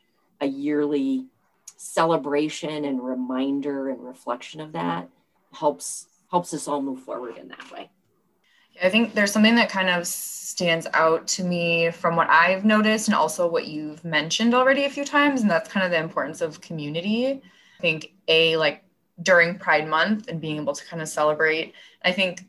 a 0.41 0.45
yearly 0.45 1.25
celebration 1.77 2.85
and 2.85 3.03
reminder 3.03 3.89
and 3.89 4.03
reflection 4.03 4.61
of 4.61 4.71
that 4.71 5.09
helps 5.53 6.07
helps 6.31 6.53
us 6.53 6.67
all 6.67 6.81
move 6.81 7.01
forward 7.01 7.37
in 7.37 7.49
that 7.49 7.71
way. 7.71 7.89
I 8.81 8.89
think 8.89 9.13
there's 9.13 9.31
something 9.31 9.55
that 9.55 9.69
kind 9.69 9.89
of 9.89 10.07
stands 10.07 10.87
out 10.93 11.27
to 11.27 11.43
me 11.43 11.91
from 11.91 12.15
what 12.15 12.29
I've 12.29 12.65
noticed 12.65 13.07
and 13.07 13.15
also 13.15 13.47
what 13.47 13.67
you've 13.67 14.03
mentioned 14.03 14.55
already 14.55 14.85
a 14.85 14.89
few 14.89 15.05
times, 15.05 15.41
and 15.41 15.51
that's 15.51 15.69
kind 15.69 15.85
of 15.85 15.91
the 15.91 15.99
importance 15.99 16.41
of 16.41 16.61
community. 16.61 17.41
I 17.79 17.81
think 17.81 18.13
a 18.27 18.57
like 18.57 18.83
during 19.21 19.59
Pride 19.59 19.87
Month 19.87 20.27
and 20.27 20.41
being 20.41 20.57
able 20.57 20.73
to 20.73 20.85
kind 20.85 21.01
of 21.01 21.09
celebrate. 21.09 21.73
I 22.03 22.11
think 22.11 22.45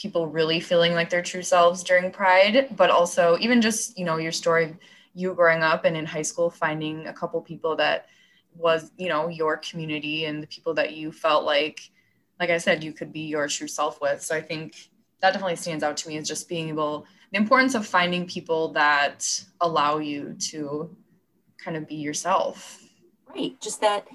people 0.00 0.26
really 0.26 0.60
feeling 0.60 0.94
like 0.94 1.10
their 1.10 1.22
true 1.22 1.42
selves 1.42 1.84
during 1.84 2.10
pride 2.10 2.68
but 2.76 2.90
also 2.90 3.36
even 3.38 3.60
just 3.60 3.98
you 3.98 4.04
know 4.04 4.16
your 4.16 4.32
story 4.32 4.74
you 5.14 5.34
growing 5.34 5.62
up 5.62 5.84
and 5.84 5.96
in 5.96 6.06
high 6.06 6.22
school 6.22 6.50
finding 6.50 7.06
a 7.06 7.12
couple 7.12 7.40
people 7.40 7.76
that 7.76 8.06
was 8.54 8.90
you 8.96 9.08
know 9.08 9.28
your 9.28 9.56
community 9.58 10.24
and 10.24 10.42
the 10.42 10.46
people 10.46 10.74
that 10.74 10.94
you 10.94 11.12
felt 11.12 11.44
like 11.44 11.90
like 12.38 12.50
i 12.50 12.58
said 12.58 12.82
you 12.82 12.92
could 12.92 13.12
be 13.12 13.20
your 13.20 13.46
true 13.46 13.68
self 13.68 14.00
with. 14.00 14.22
So 14.22 14.34
i 14.34 14.40
think 14.40 14.90
that 15.20 15.32
definitely 15.32 15.56
stands 15.56 15.84
out 15.84 15.96
to 15.98 16.08
me 16.08 16.16
is 16.16 16.26
just 16.26 16.48
being 16.48 16.68
able 16.68 17.06
the 17.32 17.38
importance 17.38 17.74
of 17.74 17.86
finding 17.86 18.26
people 18.26 18.72
that 18.72 19.44
allow 19.60 19.98
you 19.98 20.34
to 20.50 20.96
kind 21.58 21.76
of 21.76 21.86
be 21.86 21.94
yourself. 21.94 22.82
Right. 23.28 23.60
Just 23.60 23.80
that 23.82 24.08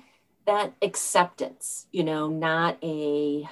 that 0.45 0.73
acceptance 0.81 1.87
you 1.91 2.03
know 2.03 2.27
not 2.27 2.77
a 2.83 3.47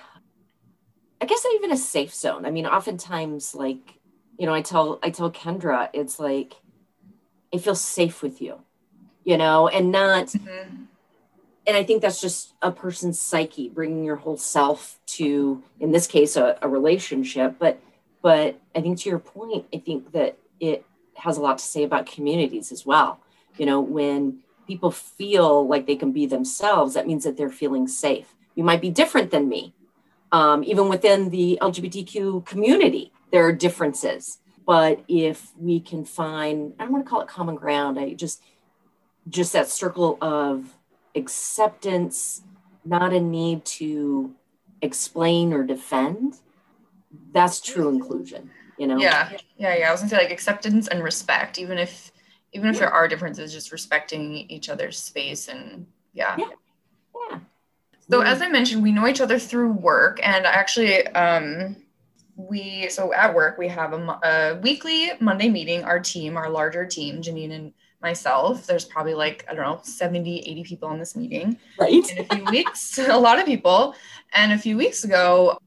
I 1.24 1.26
guess 1.26 1.46
not 1.46 1.54
even 1.54 1.72
a 1.72 1.78
safe 1.78 2.14
zone. 2.14 2.46
I 2.46 2.52
mean, 2.52 2.66
oftentimes, 2.66 3.56
like, 3.56 3.98
you 4.38 4.46
know, 4.46 4.54
I 4.54 4.62
tell 4.62 5.00
I 5.02 5.10
tell 5.10 5.32
Kendra, 5.32 5.90
it's 5.94 6.20
like, 6.20 6.56
I 7.54 7.60
feel 7.60 7.76
safe 7.76 8.22
with 8.22 8.42
you, 8.42 8.60
you 9.24 9.38
know, 9.38 9.70
and 9.70 9.90
not. 9.90 10.28
Mm-hmm. 10.28 10.84
And 11.66 11.78
I 11.78 11.84
think 11.86 12.02
that's 12.02 12.20
just 12.20 12.56
a 12.62 12.74
person's 12.74 13.22
psyche, 13.22 13.70
bringing 13.70 14.04
your 14.04 14.18
whole 14.18 14.36
self 14.36 15.00
to, 15.16 15.64
in 15.80 15.94
this 15.94 16.08
case, 16.08 16.36
a, 16.36 16.58
a 16.62 16.68
relationship. 16.68 17.56
But, 17.58 17.80
but 18.22 18.60
I 18.76 18.82
think 18.82 19.00
to 19.00 19.10
your 19.10 19.20
point, 19.20 19.66
I 19.74 19.78
think 19.78 20.12
that 20.12 20.38
it 20.60 20.86
has 21.16 21.38
a 21.38 21.42
lot 21.42 21.60
to 21.60 21.64
say 21.64 21.84
about 21.84 22.06
communities 22.06 22.70
as 22.74 22.86
well. 22.86 23.22
You 23.58 23.66
know, 23.66 23.80
when 23.80 24.40
people 24.68 24.92
feel 24.92 25.66
like 25.66 25.88
they 25.88 25.96
can 25.96 26.12
be 26.12 26.26
themselves, 26.26 26.96
that 26.96 27.08
means 27.08 27.24
that 27.24 27.38
they're 27.38 27.50
feeling 27.50 27.88
safe. 27.88 28.36
You 28.56 28.66
might 28.66 28.82
be 28.82 28.90
different 28.90 29.32
than 29.32 29.48
me, 29.48 29.74
um, 30.34 30.64
even 30.64 30.90
within 30.90 31.30
the 31.30 31.60
LGBTQ 31.62 32.46
community, 32.46 33.14
there 33.32 33.46
are 33.46 33.54
differences. 33.54 34.40
But 34.66 35.04
if 35.08 35.52
we 35.58 35.80
can 35.80 36.04
find, 36.06 36.74
I 36.80 36.84
don't 36.84 36.94
want 36.94 37.06
to 37.06 37.10
call 37.10 37.22
it 37.22 37.28
common 37.28 37.56
ground, 37.56 38.00
I 38.00 38.14
just, 38.14 38.42
just 39.30 39.54
that 39.54 39.70
circle 39.70 40.18
of 40.22 40.76
acceptance, 41.16 42.42
not 42.84 43.14
a 43.14 43.20
need 43.20 43.64
to 43.66 44.34
explain 44.82 45.54
or 45.54 45.64
defend, 45.64 46.40
that's 47.32 47.62
true 47.62 47.90
inclusion, 47.90 48.50
you 48.80 48.88
know? 48.88 48.98
Yeah, 48.98 49.30
yeah, 49.58 49.78
yeah. 49.78 49.90
I 49.90 49.92
was 49.92 50.02
gonna 50.02 50.10
say 50.10 50.18
like 50.18 50.32
acceptance 50.32 50.88
and 50.88 51.04
respect, 51.04 51.60
even 51.60 51.78
if, 51.78 52.12
even 52.54 52.70
if 52.70 52.76
yeah. 52.76 52.82
there 52.82 52.92
are 52.92 53.08
differences, 53.08 53.54
just 53.54 53.72
respecting 53.72 54.50
each 54.50 54.70
other's 54.70 54.98
space 54.98 55.48
and 55.48 55.86
yeah. 56.14 56.36
Yeah. 56.38 56.46
yeah. 56.50 56.56
So 58.10 58.22
as 58.22 58.42
I 58.42 58.48
mentioned, 58.50 58.84
we 58.84 58.92
know 58.92 59.08
each 59.08 59.22
other 59.22 59.40
through 59.40 59.72
work, 59.74 60.20
and 60.24 60.46
actually, 60.46 61.08
um, 61.08 61.78
we 62.36 62.90
so 62.90 63.14
at 63.14 63.34
work 63.34 63.58
we 63.58 63.68
have 63.68 63.94
a, 63.94 64.20
a, 64.24 64.60
weekly 64.62 65.12
Monday 65.20 65.50
meeting. 65.50 65.84
Our 65.84 66.00
team, 66.00 66.36
our 66.36 66.50
larger 66.50 66.86
team, 66.86 67.22
Janine 67.22 67.52
and 67.52 67.74
myself. 68.02 68.68
There's 68.68 68.86
probably 68.86 69.14
like 69.14 69.46
I 69.50 69.54
don't 69.54 69.64
know 69.64 69.80
70, 69.84 70.40
80 70.40 70.64
people 70.64 70.92
in 70.92 71.00
this 71.00 71.16
meeting. 71.16 71.58
Right. 71.80 72.12
In 72.12 72.20
a 72.20 72.36
few 72.36 72.46
weeks, 72.46 72.98
a 73.00 73.18
lot 73.18 73.40
of 73.40 73.46
people. 73.46 73.96
And 74.34 74.52
a 74.52 74.58
few 74.58 74.78
weeks 74.78 75.04
ago, 75.04 75.58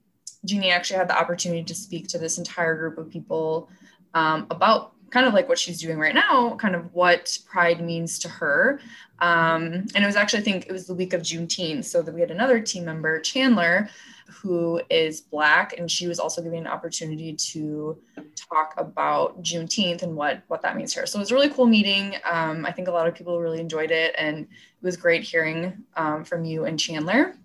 Jeannie 0.44 0.70
actually 0.70 0.98
had 0.98 1.08
the 1.08 1.18
opportunity 1.18 1.64
to 1.64 1.74
speak 1.74 2.08
to 2.08 2.18
this 2.18 2.38
entire 2.38 2.76
group 2.76 2.98
of 2.98 3.10
people 3.10 3.70
um, 4.14 4.46
about 4.50 4.92
kind 5.10 5.26
of 5.26 5.34
like 5.34 5.48
what 5.48 5.58
she's 5.58 5.80
doing 5.80 5.98
right 5.98 6.14
now, 6.14 6.56
kind 6.56 6.74
of 6.74 6.92
what 6.94 7.38
pride 7.48 7.80
means 7.80 8.18
to 8.20 8.28
her. 8.28 8.80
Um, 9.20 9.86
and 9.94 10.04
it 10.04 10.06
was 10.06 10.16
actually, 10.16 10.40
I 10.40 10.42
think 10.42 10.66
it 10.66 10.72
was 10.72 10.86
the 10.86 10.94
week 10.94 11.12
of 11.12 11.22
Juneteenth. 11.22 11.84
So 11.84 12.02
that 12.02 12.14
we 12.14 12.20
had 12.20 12.30
another 12.30 12.60
team 12.60 12.84
member, 12.84 13.20
Chandler, 13.20 13.88
who 14.28 14.80
is 14.90 15.20
Black, 15.20 15.78
and 15.78 15.90
she 15.90 16.08
was 16.08 16.18
also 16.18 16.42
given 16.42 16.58
an 16.58 16.66
opportunity 16.66 17.32
to 17.32 17.96
talk 18.34 18.74
about 18.76 19.40
Juneteenth 19.42 20.02
and 20.02 20.16
what 20.16 20.42
what 20.48 20.62
that 20.62 20.76
means 20.76 20.92
to 20.94 21.00
her. 21.00 21.06
So 21.06 21.18
it 21.18 21.22
was 21.22 21.30
a 21.30 21.34
really 21.34 21.48
cool 21.48 21.66
meeting. 21.66 22.16
Um, 22.24 22.66
I 22.66 22.72
think 22.72 22.88
a 22.88 22.90
lot 22.90 23.06
of 23.06 23.14
people 23.14 23.40
really 23.40 23.60
enjoyed 23.60 23.92
it, 23.92 24.14
and 24.18 24.40
it 24.40 24.48
was 24.82 24.96
great 24.96 25.22
hearing 25.22 25.84
um, 25.96 26.24
from 26.24 26.44
you 26.44 26.64
and 26.64 26.78
Chandler. 26.78 27.36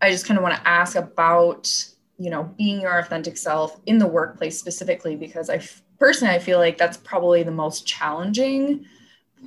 I 0.00 0.10
just 0.10 0.24
kind 0.24 0.38
of 0.38 0.42
want 0.42 0.54
to 0.54 0.68
ask 0.68 0.96
about, 0.96 1.70
you 2.16 2.30
know, 2.30 2.44
being 2.56 2.80
your 2.80 2.98
authentic 2.98 3.36
self 3.36 3.78
in 3.84 3.98
the 3.98 4.06
workplace 4.06 4.58
specifically, 4.58 5.16
because 5.16 5.50
I 5.50 5.60
personally, 6.00 6.34
I 6.34 6.38
feel 6.40 6.58
like 6.58 6.78
that's 6.78 6.96
probably 6.96 7.44
the 7.44 7.52
most 7.52 7.86
challenging 7.86 8.86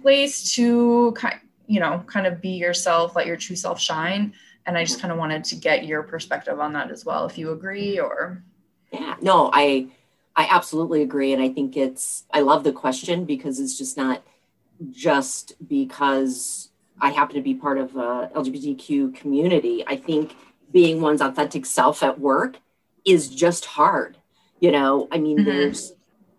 place 0.01 0.53
to, 0.53 1.11
kind, 1.13 1.39
you 1.67 1.79
know, 1.79 2.03
kind 2.07 2.27
of 2.27 2.39
be 2.39 2.51
yourself, 2.51 3.15
let 3.15 3.27
your 3.27 3.35
true 3.35 3.55
self 3.55 3.81
shine. 3.81 4.33
And 4.65 4.77
I 4.77 4.85
just 4.85 5.01
kind 5.01 5.11
of 5.11 5.17
wanted 5.17 5.43
to 5.45 5.55
get 5.55 5.85
your 5.85 6.03
perspective 6.03 6.59
on 6.59 6.71
that 6.73 6.89
as 6.89 7.03
well, 7.03 7.25
if 7.25 7.37
you 7.37 7.51
agree 7.51 7.99
or. 7.99 8.41
Yeah, 8.91 9.15
no, 9.21 9.49
I, 9.51 9.87
I 10.35 10.47
absolutely 10.49 11.01
agree. 11.01 11.33
And 11.33 11.41
I 11.41 11.49
think 11.49 11.75
it's, 11.75 12.23
I 12.31 12.41
love 12.41 12.63
the 12.63 12.71
question 12.71 13.25
because 13.25 13.59
it's 13.59 13.77
just 13.77 13.97
not 13.97 14.23
just 14.91 15.53
because 15.67 16.69
I 17.01 17.09
happen 17.09 17.35
to 17.35 17.41
be 17.41 17.55
part 17.55 17.77
of 17.77 17.95
a 17.95 18.29
LGBTQ 18.35 19.15
community. 19.15 19.83
I 19.85 19.97
think 19.97 20.35
being 20.71 21.01
one's 21.01 21.21
authentic 21.21 21.65
self 21.65 22.03
at 22.03 22.19
work 22.19 22.57
is 23.05 23.29
just 23.29 23.65
hard. 23.65 24.17
You 24.59 24.71
know, 24.71 25.09
I 25.11 25.17
mean, 25.17 25.39
mm-hmm. 25.39 25.45
there's 25.49 25.93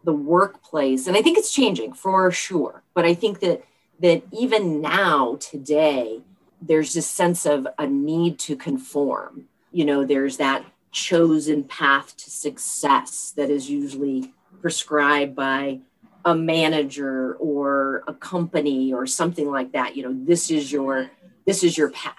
the 0.05 0.13
workplace, 0.13 1.07
and 1.07 1.17
I 1.17 1.23
think 1.23 1.39
it's 1.39 1.53
changing 1.53 1.95
for 1.95 2.31
sure. 2.31 2.83
But 2.95 3.05
I 3.05 3.15
think 3.15 3.41
that 3.41 3.65
that 4.01 4.23
even 4.33 4.81
now 4.81 5.37
today, 5.37 6.21
there's 6.61 6.95
this 6.95 7.07
sense 7.07 7.47
of 7.47 7.67
a 7.79 7.87
need 7.87 8.39
to 8.41 8.57
conform. 8.57 9.49
You 9.73 9.85
know, 9.85 10.05
there's 10.05 10.37
that 10.37 10.65
chosen 10.91 11.65
path 11.65 12.17
to 12.17 12.31
success 12.31 13.33
that 13.37 13.51
is 13.51 13.69
usually 13.69 14.33
prescribed 14.61 15.35
by 15.35 15.81
a 16.25 16.35
manager 16.35 17.35
or 17.35 18.03
a 18.07 18.15
company 18.15 18.93
or 18.93 19.07
something 19.07 19.51
like 19.51 19.73
that 19.73 19.95
you 19.97 20.03
know 20.03 20.15
this 20.25 20.51
is 20.51 20.73
your 20.73 21.11
this 21.47 21.63
is 21.63 21.77
your 21.77 21.91
path 21.91 22.15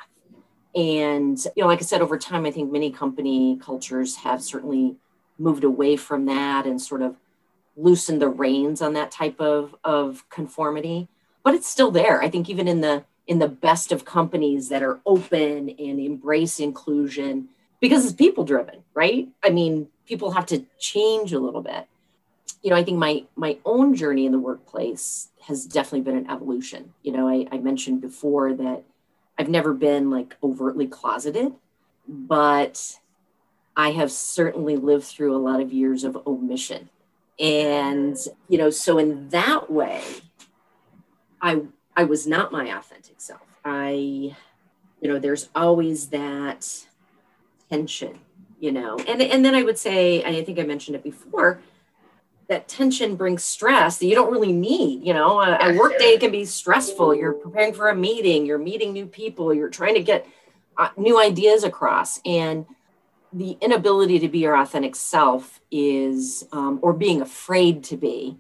and 0.76 1.44
you 1.56 1.64
know 1.64 1.68
like 1.68 1.80
i 1.80 1.82
said 1.82 2.02
over 2.02 2.18
time 2.18 2.46
i 2.46 2.52
think 2.52 2.72
many 2.72 2.92
company 2.92 3.58
cultures 3.62 4.18
have 4.18 4.44
certainly 4.44 4.96
moved 5.40 5.64
away 5.64 5.96
from 5.96 6.26
that 6.26 6.66
and 6.66 6.80
sort 6.80 7.02
of 7.02 7.16
loosened 7.76 8.22
the 8.22 8.30
reins 8.30 8.82
on 8.82 8.94
that 8.94 9.12
type 9.12 9.40
of 9.40 9.76
of 9.84 10.28
conformity 10.30 11.08
but 11.44 11.54
it's 11.54 11.68
still 11.68 11.92
there 11.92 12.22
i 12.22 12.30
think 12.30 12.50
even 12.50 12.68
in 12.68 12.82
the 12.82 13.04
in 13.28 13.40
the 13.40 13.48
best 13.48 13.92
of 13.92 14.06
companies 14.06 14.70
that 14.70 14.84
are 14.84 15.00
open 15.06 15.70
and 15.70 16.00
embrace 16.00 16.60
inclusion 16.60 17.48
because 17.80 18.06
it's 18.06 18.14
people 18.14 18.44
driven 18.44 18.84
right 18.94 19.28
i 19.44 19.50
mean 19.50 19.88
people 20.06 20.32
have 20.32 20.46
to 20.46 20.64
change 20.80 21.34
a 21.34 21.40
little 21.40 21.62
bit 21.62 21.88
you 22.66 22.72
know, 22.72 22.78
I 22.78 22.84
think 22.84 22.98
my 22.98 23.24
my 23.36 23.60
own 23.64 23.94
journey 23.94 24.26
in 24.26 24.32
the 24.32 24.40
workplace 24.40 25.30
has 25.42 25.68
definitely 25.68 26.02
been 26.02 26.18
an 26.18 26.32
evolution. 26.32 26.96
You 27.04 27.12
know, 27.12 27.30
I, 27.30 27.48
I 27.52 27.60
mentioned 27.60 28.02
before 28.02 28.56
that 28.56 28.82
I've 29.38 29.50
never 29.50 29.72
been 29.72 30.10
like 30.10 30.36
overtly 30.42 30.88
closeted, 30.88 31.54
but 32.08 33.00
I 33.78 33.92
have 33.92 34.12
certainly 34.12 34.78
lived 34.78 35.04
through 35.04 35.36
a 35.36 35.38
lot 35.38 35.62
of 35.62 35.72
years 35.72 36.04
of 36.04 36.18
omission. 36.26 36.90
And, 37.40 38.18
you 38.48 38.58
know, 38.58 38.70
so 38.70 38.98
in 38.98 39.30
that 39.30 39.70
way, 39.70 40.02
I 41.42 41.62
I 41.96 42.04
was 42.06 42.26
not 42.26 42.52
my 42.52 42.78
authentic 42.78 43.20
self. 43.20 43.42
I, 43.64 43.92
you 43.92 44.34
know, 45.04 45.20
there's 45.20 45.50
always 45.56 46.08
that 46.10 46.86
tension, 47.70 48.20
you 48.60 48.72
know. 48.72 48.98
And 49.08 49.22
and 49.22 49.44
then 49.44 49.54
I 49.56 49.64
would 49.64 49.78
say, 49.78 50.24
and 50.24 50.36
I 50.36 50.44
think 50.44 50.60
I 50.60 50.64
mentioned 50.64 50.96
it 50.96 51.04
before, 51.04 51.60
that 52.48 52.68
tension 52.68 53.16
brings 53.16 53.44
stress 53.44 53.98
that 53.98 54.06
you 54.06 54.16
don't 54.16 54.32
really 54.32 54.54
need. 54.54 55.06
You 55.06 55.14
know, 55.14 55.42
a, 55.42 55.58
a 55.72 55.78
work 55.78 55.98
day 55.98 56.18
can 56.18 56.32
be 56.32 56.46
stressful. 56.46 57.16
You're 57.16 57.34
preparing 57.34 57.74
for 57.74 57.90
a 57.90 57.96
meeting, 57.96 58.46
you're 58.46 58.58
meeting 58.58 58.94
new 58.94 59.08
people, 59.08 59.54
you're 59.54 59.70
trying 59.70 59.96
to 59.96 60.04
get 60.04 60.28
uh, 60.78 60.90
new 60.96 61.20
ideas 61.20 61.64
across. 61.64 62.22
And 62.26 62.66
the 63.36 63.58
inability 63.62 64.20
to 64.20 64.30
be 64.30 64.40
your 64.40 64.56
authentic 64.56 64.96
self 64.96 65.60
is, 65.70 66.48
um, 66.54 66.80
or 66.82 66.94
being 66.94 67.22
afraid 67.22 67.84
to 67.86 67.98
be, 67.98 68.38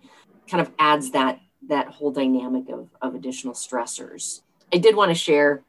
kind 0.49 0.61
of 0.61 0.71
adds 0.79 1.11
that 1.11 1.39
that 1.67 1.87
whole 1.87 2.11
dynamic 2.11 2.69
of, 2.69 2.87
of 3.01 3.15
additional 3.15 3.53
stressors. 3.53 4.41
I 4.71 4.77
did 4.77 4.95
want 4.95 5.09
to 5.09 5.15
share. 5.15 5.63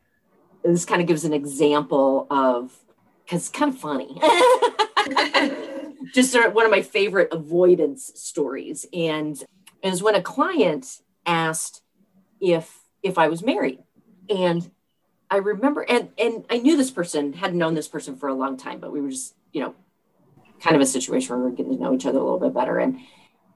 This 0.62 0.84
kind 0.84 1.00
of 1.00 1.08
gives 1.08 1.24
an 1.24 1.32
example 1.32 2.26
of 2.30 2.72
because 3.24 3.48
it's 3.48 3.58
kind 3.58 3.72
of 3.72 3.78
funny. 3.80 4.20
just 6.14 6.36
one 6.52 6.64
of 6.64 6.70
my 6.70 6.82
favorite 6.82 7.28
avoidance 7.32 8.12
stories. 8.14 8.86
And 8.92 9.42
was 9.82 10.02
when 10.02 10.14
a 10.14 10.22
client 10.22 11.00
asked 11.24 11.82
if 12.40 12.78
if 13.02 13.18
I 13.18 13.28
was 13.28 13.42
married. 13.42 13.80
And 14.28 14.70
I 15.30 15.36
remember 15.36 15.84
and 15.88 16.10
and 16.18 16.44
I 16.50 16.58
knew 16.58 16.76
this 16.76 16.90
person, 16.90 17.32
hadn't 17.32 17.58
known 17.58 17.74
this 17.74 17.88
person 17.88 18.16
for 18.16 18.28
a 18.28 18.34
long 18.34 18.56
time, 18.56 18.78
but 18.80 18.92
we 18.92 19.00
were 19.00 19.10
just, 19.10 19.34
you 19.52 19.60
know, 19.60 19.74
kind 20.60 20.76
of 20.76 20.82
a 20.82 20.86
situation 20.86 21.30
where 21.34 21.44
we 21.44 21.50
were 21.50 21.56
getting 21.56 21.76
to 21.76 21.82
know 21.82 21.94
each 21.94 22.06
other 22.06 22.18
a 22.18 22.22
little 22.22 22.38
bit 22.40 22.54
better. 22.54 22.78
And 22.78 23.00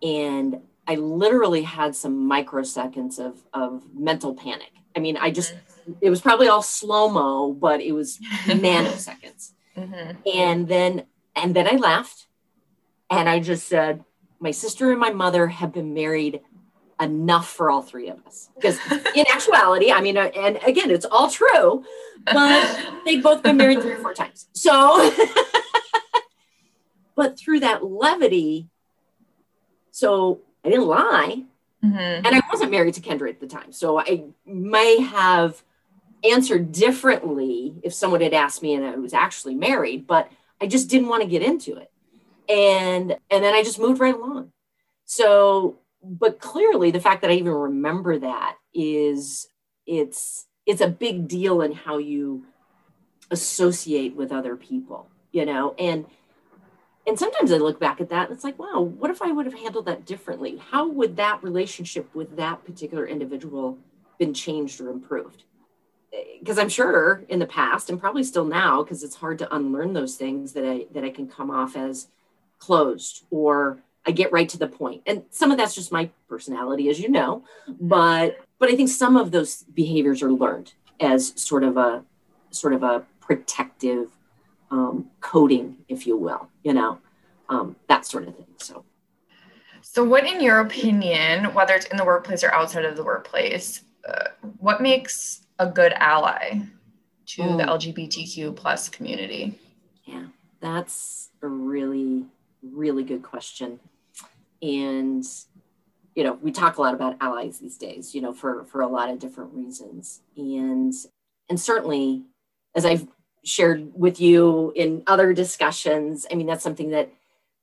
and 0.03 0.61
I 0.87 0.97
literally 0.97 1.63
had 1.63 1.95
some 1.95 2.29
microseconds 2.29 3.19
of 3.19 3.43
of 3.55 3.83
mental 3.95 4.35
panic. 4.35 4.73
I 4.97 5.01
mean, 5.01 5.17
I 5.17 5.31
just 5.31 5.55
it 6.01 6.11
was 6.11 6.21
probably 6.21 6.49
all 6.49 6.63
slow-mo, 6.63 7.53
but 7.53 7.81
it 7.81 7.93
was 7.93 8.19
nanoseconds. 8.47 9.53
Mm-hmm. 9.77 10.29
And 10.35 10.67
then 10.67 11.07
and 11.37 11.55
then 11.55 11.69
I 11.69 11.77
laughed 11.77 12.27
and 13.09 13.29
I 13.29 13.39
just 13.39 13.69
said, 13.69 14.05
my 14.41 14.51
sister 14.51 14.91
and 14.91 14.99
my 14.99 15.11
mother 15.11 15.47
have 15.47 15.73
been 15.73 15.95
married 15.95 16.41
enough 17.01 17.49
for 17.49 17.71
all 17.71 17.83
three 17.83 18.09
of 18.09 18.25
us. 18.27 18.51
Because 18.55 18.79
in 19.15 19.25
actuality, 19.33 19.91
I 19.91 20.01
mean, 20.01 20.17
uh, 20.17 20.31
and 20.37 20.59
again, 20.67 20.91
it's 20.91 21.07
all 21.07 21.31
true, 21.31 21.85
but 22.25 22.81
they've 23.05 23.23
both 23.23 23.43
been 23.43 23.57
married 23.57 23.83
three 23.83 23.93
or 23.93 23.99
four 23.99 24.15
times. 24.15 24.49
So, 24.53 25.13
but 27.17 27.39
through 27.39 27.61
that 27.61 27.85
levity, 27.85 28.69
so 29.91 30.41
I 30.65 30.71
didn't 30.71 30.87
lie. 30.87 31.45
Mm-hmm. 31.85 31.97
And 31.97 32.29
I 32.29 32.43
wasn't 32.53 32.71
married 32.71 32.95
to 32.95 33.01
Kendra 33.01 33.31
at 33.31 33.41
the 33.41 33.47
time. 33.47 33.73
So 33.73 33.99
I 33.99 34.25
may 34.45 35.01
have 35.01 35.63
answered 36.23 36.73
differently 36.73 37.75
if 37.83 37.95
someone 37.95 38.21
had 38.21 38.35
asked 38.35 38.63
me 38.63 38.75
and 38.75 38.85
I 38.85 38.97
was 38.97 39.15
actually 39.15 39.55
married, 39.55 40.07
but 40.07 40.31
I 40.61 40.67
just 40.67 40.91
didn't 40.91 41.09
want 41.09 41.23
to 41.23 41.29
get 41.29 41.43
into 41.43 41.77
it 41.77 41.91
and 42.51 43.17
and 43.31 43.45
then 43.45 43.55
i 43.55 43.63
just 43.63 43.79
moved 43.79 44.01
right 44.01 44.15
along 44.15 44.51
so 45.05 45.79
but 46.03 46.41
clearly 46.41 46.91
the 46.91 47.01
fact 47.01 47.23
that 47.23 47.31
i 47.31 47.35
even 47.35 47.53
remember 47.53 48.19
that 48.19 48.57
is 48.75 49.49
it's 49.87 50.47
it's 50.67 50.81
a 50.81 50.89
big 50.89 51.29
deal 51.29 51.63
in 51.63 51.73
how 51.73 51.99
you 51.99 52.45
associate 53.31 54.15
with 54.17 54.33
other 54.33 54.57
people 54.57 55.11
you 55.33 55.47
know? 55.47 55.75
And 55.79 56.07
and 57.07 57.19
sometimes 57.19 57.51
i 57.51 57.57
look 57.57 57.81
back 57.81 58.01
at 58.01 58.11
that 58.11 58.29
and 58.29 58.35
it's 58.35 58.45
like 58.45 58.59
wow 58.59 58.81
what 58.81 59.11
if 59.11 59.23
i 59.23 59.33
would 59.33 59.47
have 59.47 59.55
handled 59.55 59.87
that 59.87 60.05
differently? 60.05 60.61
How 60.71 60.87
would 60.89 61.17
that 61.17 61.43
relationship 61.43 62.15
with 62.15 62.37
that 62.37 62.65
particular 62.65 63.07
individual 63.07 63.79
been 64.19 64.35
changed 64.35 64.81
or 64.81 64.91
improved? 64.91 65.45
Eh, 66.13 66.39
because 66.39 66.59
i'm 66.59 66.69
sure 66.69 67.25
in 67.29 67.39
the 67.39 67.47
past 67.47 67.89
and 67.89 67.99
probably 67.99 68.23
still 68.23 68.45
now 68.45 68.83
because 68.83 69.03
it's 69.03 69.17
hard 69.17 69.39
to 69.39 69.55
unlearn 69.55 69.93
those 69.95 70.17
things 70.17 70.53
that 70.53 70.67
i 70.67 70.87
that 70.93 71.05
i 71.05 71.11
can 71.11 71.27
come 71.27 71.51
off 71.51 71.75
as 71.75 72.09
closed 72.59 73.25
or 73.31 73.79
I 74.07 74.13
get 74.13 74.33
right 74.33 74.49
to 74.49 74.59
the 74.59 74.67
point. 74.67 75.03
And 75.07 75.25
some 75.31 75.51
of 75.51 75.59
that's 75.59 75.75
just 75.75 75.93
my 75.93 76.11
personality, 76.29 76.89
as 76.89 77.01
you 77.01 77.09
know, 77.09 77.45
but 77.81 78.39
but 78.59 78.71
I 78.71 78.77
think 78.77 78.89
some 78.89 79.17
of 79.17 79.31
those 79.31 79.63
behaviors 79.75 80.23
are 80.23 80.33
learned 80.33 80.73
as 81.01 81.33
sort 81.41 81.65
of 81.65 81.77
a 81.77 82.05
sort 82.51 82.73
of 82.73 82.83
a 82.83 83.05
protective 83.21 84.11
um, 84.71 85.11
coding, 85.21 85.79
if 85.89 86.07
you 86.07 86.17
will, 86.17 86.49
you 86.63 86.73
know, 86.73 86.99
um, 87.49 87.77
that 87.89 88.07
sort 88.07 88.29
of 88.29 88.37
thing. 88.37 88.47
So. 88.59 88.85
So, 89.83 90.05
what, 90.05 90.25
in 90.25 90.41
your 90.41 90.61
opinion, 90.61 91.53
whether 91.55 91.75
it's 91.75 91.87
in 91.87 91.97
the 91.97 92.05
workplace 92.05 92.45
or 92.45 92.53
outside 92.53 92.85
of 92.85 92.97
the 92.97 93.03
workplace, 93.03 93.83
uh, 94.09 94.27
what 94.59 94.81
makes 94.81 95.43
a 95.59 95.67
good 95.67 95.93
ally 95.95 96.61
to 97.27 97.43
the 97.43 97.69
oh. 97.69 97.77
LGBTQ 97.77 98.55
plus 98.55 98.89
community? 98.89 99.59
Yeah, 100.05 100.27
that's 100.61 101.31
a 101.43 101.49
really 101.49 102.27
really 102.63 103.05
good 103.05 103.23
question. 103.23 103.81
And 104.63 105.25
you 106.15 106.25
know, 106.25 106.35
we 106.43 106.51
talk 106.53 106.77
a 106.77 106.83
lot 106.83 106.95
about 106.95 107.17
allies 107.21 107.59
these 107.59 107.79
days, 107.79 108.15
you 108.15 108.21
know, 108.21 108.33
for 108.33 108.65
for 108.65 108.81
a 108.81 108.89
lot 108.89 109.11
of 109.11 109.19
different 109.19 109.53
reasons. 109.55 110.21
And 110.37 110.93
and 111.49 111.61
certainly 111.61 112.25
as 112.75 112.85
I've 112.85 113.07
shared 113.45 113.93
with 113.95 114.21
you 114.21 114.73
in 114.77 115.03
other 115.07 115.33
discussions, 115.33 116.27
I 116.31 116.35
mean 116.35 116.47
that's 116.47 116.63
something 116.63 116.91
that 116.91 117.11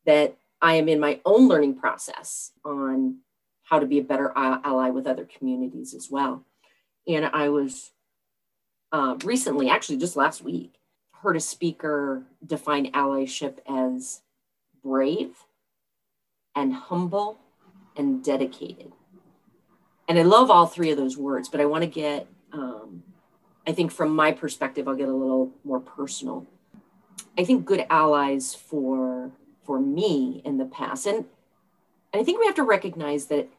that 0.05 0.37
I 0.61 0.75
am 0.75 0.89
in 0.89 0.99
my 0.99 1.19
own 1.25 1.47
learning 1.47 1.75
process 1.75 2.51
on 2.65 3.19
how 3.63 3.79
to 3.79 3.85
be 3.85 3.99
a 3.99 4.03
better 4.03 4.31
ally 4.35 4.89
with 4.89 5.07
other 5.07 5.25
communities 5.25 5.93
as 5.93 6.09
well. 6.09 6.45
And 7.07 7.25
I 7.25 7.49
was 7.49 7.91
uh, 8.91 9.17
recently, 9.23 9.69
actually 9.69 9.97
just 9.97 10.15
last 10.15 10.41
week, 10.41 10.75
heard 11.11 11.35
a 11.35 11.41
speaker 11.41 12.23
define 12.45 12.91
allyship 12.93 13.57
as 13.67 14.21
brave 14.83 15.35
and 16.57 16.73
humble 16.73 17.37
and 17.95 18.23
dedicated. 18.23 18.91
And 20.09 20.17
I 20.17 20.23
love 20.23 20.49
all 20.49 20.65
three 20.65 20.89
of 20.89 20.97
those 20.97 21.17
words, 21.17 21.47
but 21.47 21.61
I 21.61 21.65
want 21.65 21.83
to 21.83 21.89
get 21.89 22.27
um, 22.51 23.03
I 23.67 23.73
think 23.73 23.91
from 23.91 24.15
my 24.15 24.31
perspective, 24.31 24.87
I'll 24.87 24.95
get 24.95 25.09
a 25.09 25.13
little 25.13 25.51
more 25.63 25.81
personal. 25.81 26.47
I 27.37 27.43
think 27.43 27.65
good 27.65 27.85
allies 27.89 28.55
for 28.55 29.31
for 29.63 29.79
me 29.79 30.41
in 30.45 30.57
the 30.57 30.65
past, 30.65 31.05
and 31.05 31.25
I 32.13 32.23
think 32.23 32.39
we 32.39 32.45
have 32.45 32.55
to 32.55 32.63
recognize 32.63 33.25
that 33.25 33.49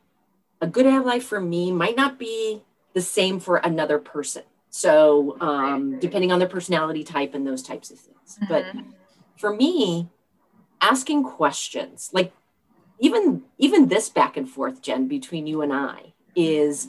a 0.61 0.67
good 0.67 0.87
ally 0.87 1.21
for 1.21 1.41
me 1.41 1.71
might 1.71 1.95
not 1.95 2.19
be 2.19 2.63
the 2.95 3.03
same 3.03 3.39
for 3.39 3.59
another 3.59 3.99
person. 3.99 4.43
So 4.71 5.37
um, 5.41 6.01
depending 6.01 6.33
on 6.33 6.39
their 6.39 6.49
personality 6.49 7.05
type 7.05 7.35
and 7.35 7.47
those 7.47 7.63
types 7.63 7.91
of 7.91 7.99
things. 7.99 8.39
Mm-hmm. 8.43 8.47
But 8.49 8.65
for 9.37 9.55
me, 9.55 10.09
asking 10.81 11.25
questions 11.25 12.11
like 12.13 12.33
even 13.01 13.43
even 13.59 13.89
this 13.89 14.09
back 14.09 14.37
and 14.37 14.49
forth, 14.49 14.83
Jen, 14.83 15.09
between 15.09 15.47
you 15.47 15.63
and 15.63 15.73
I 15.73 16.13
is 16.35 16.89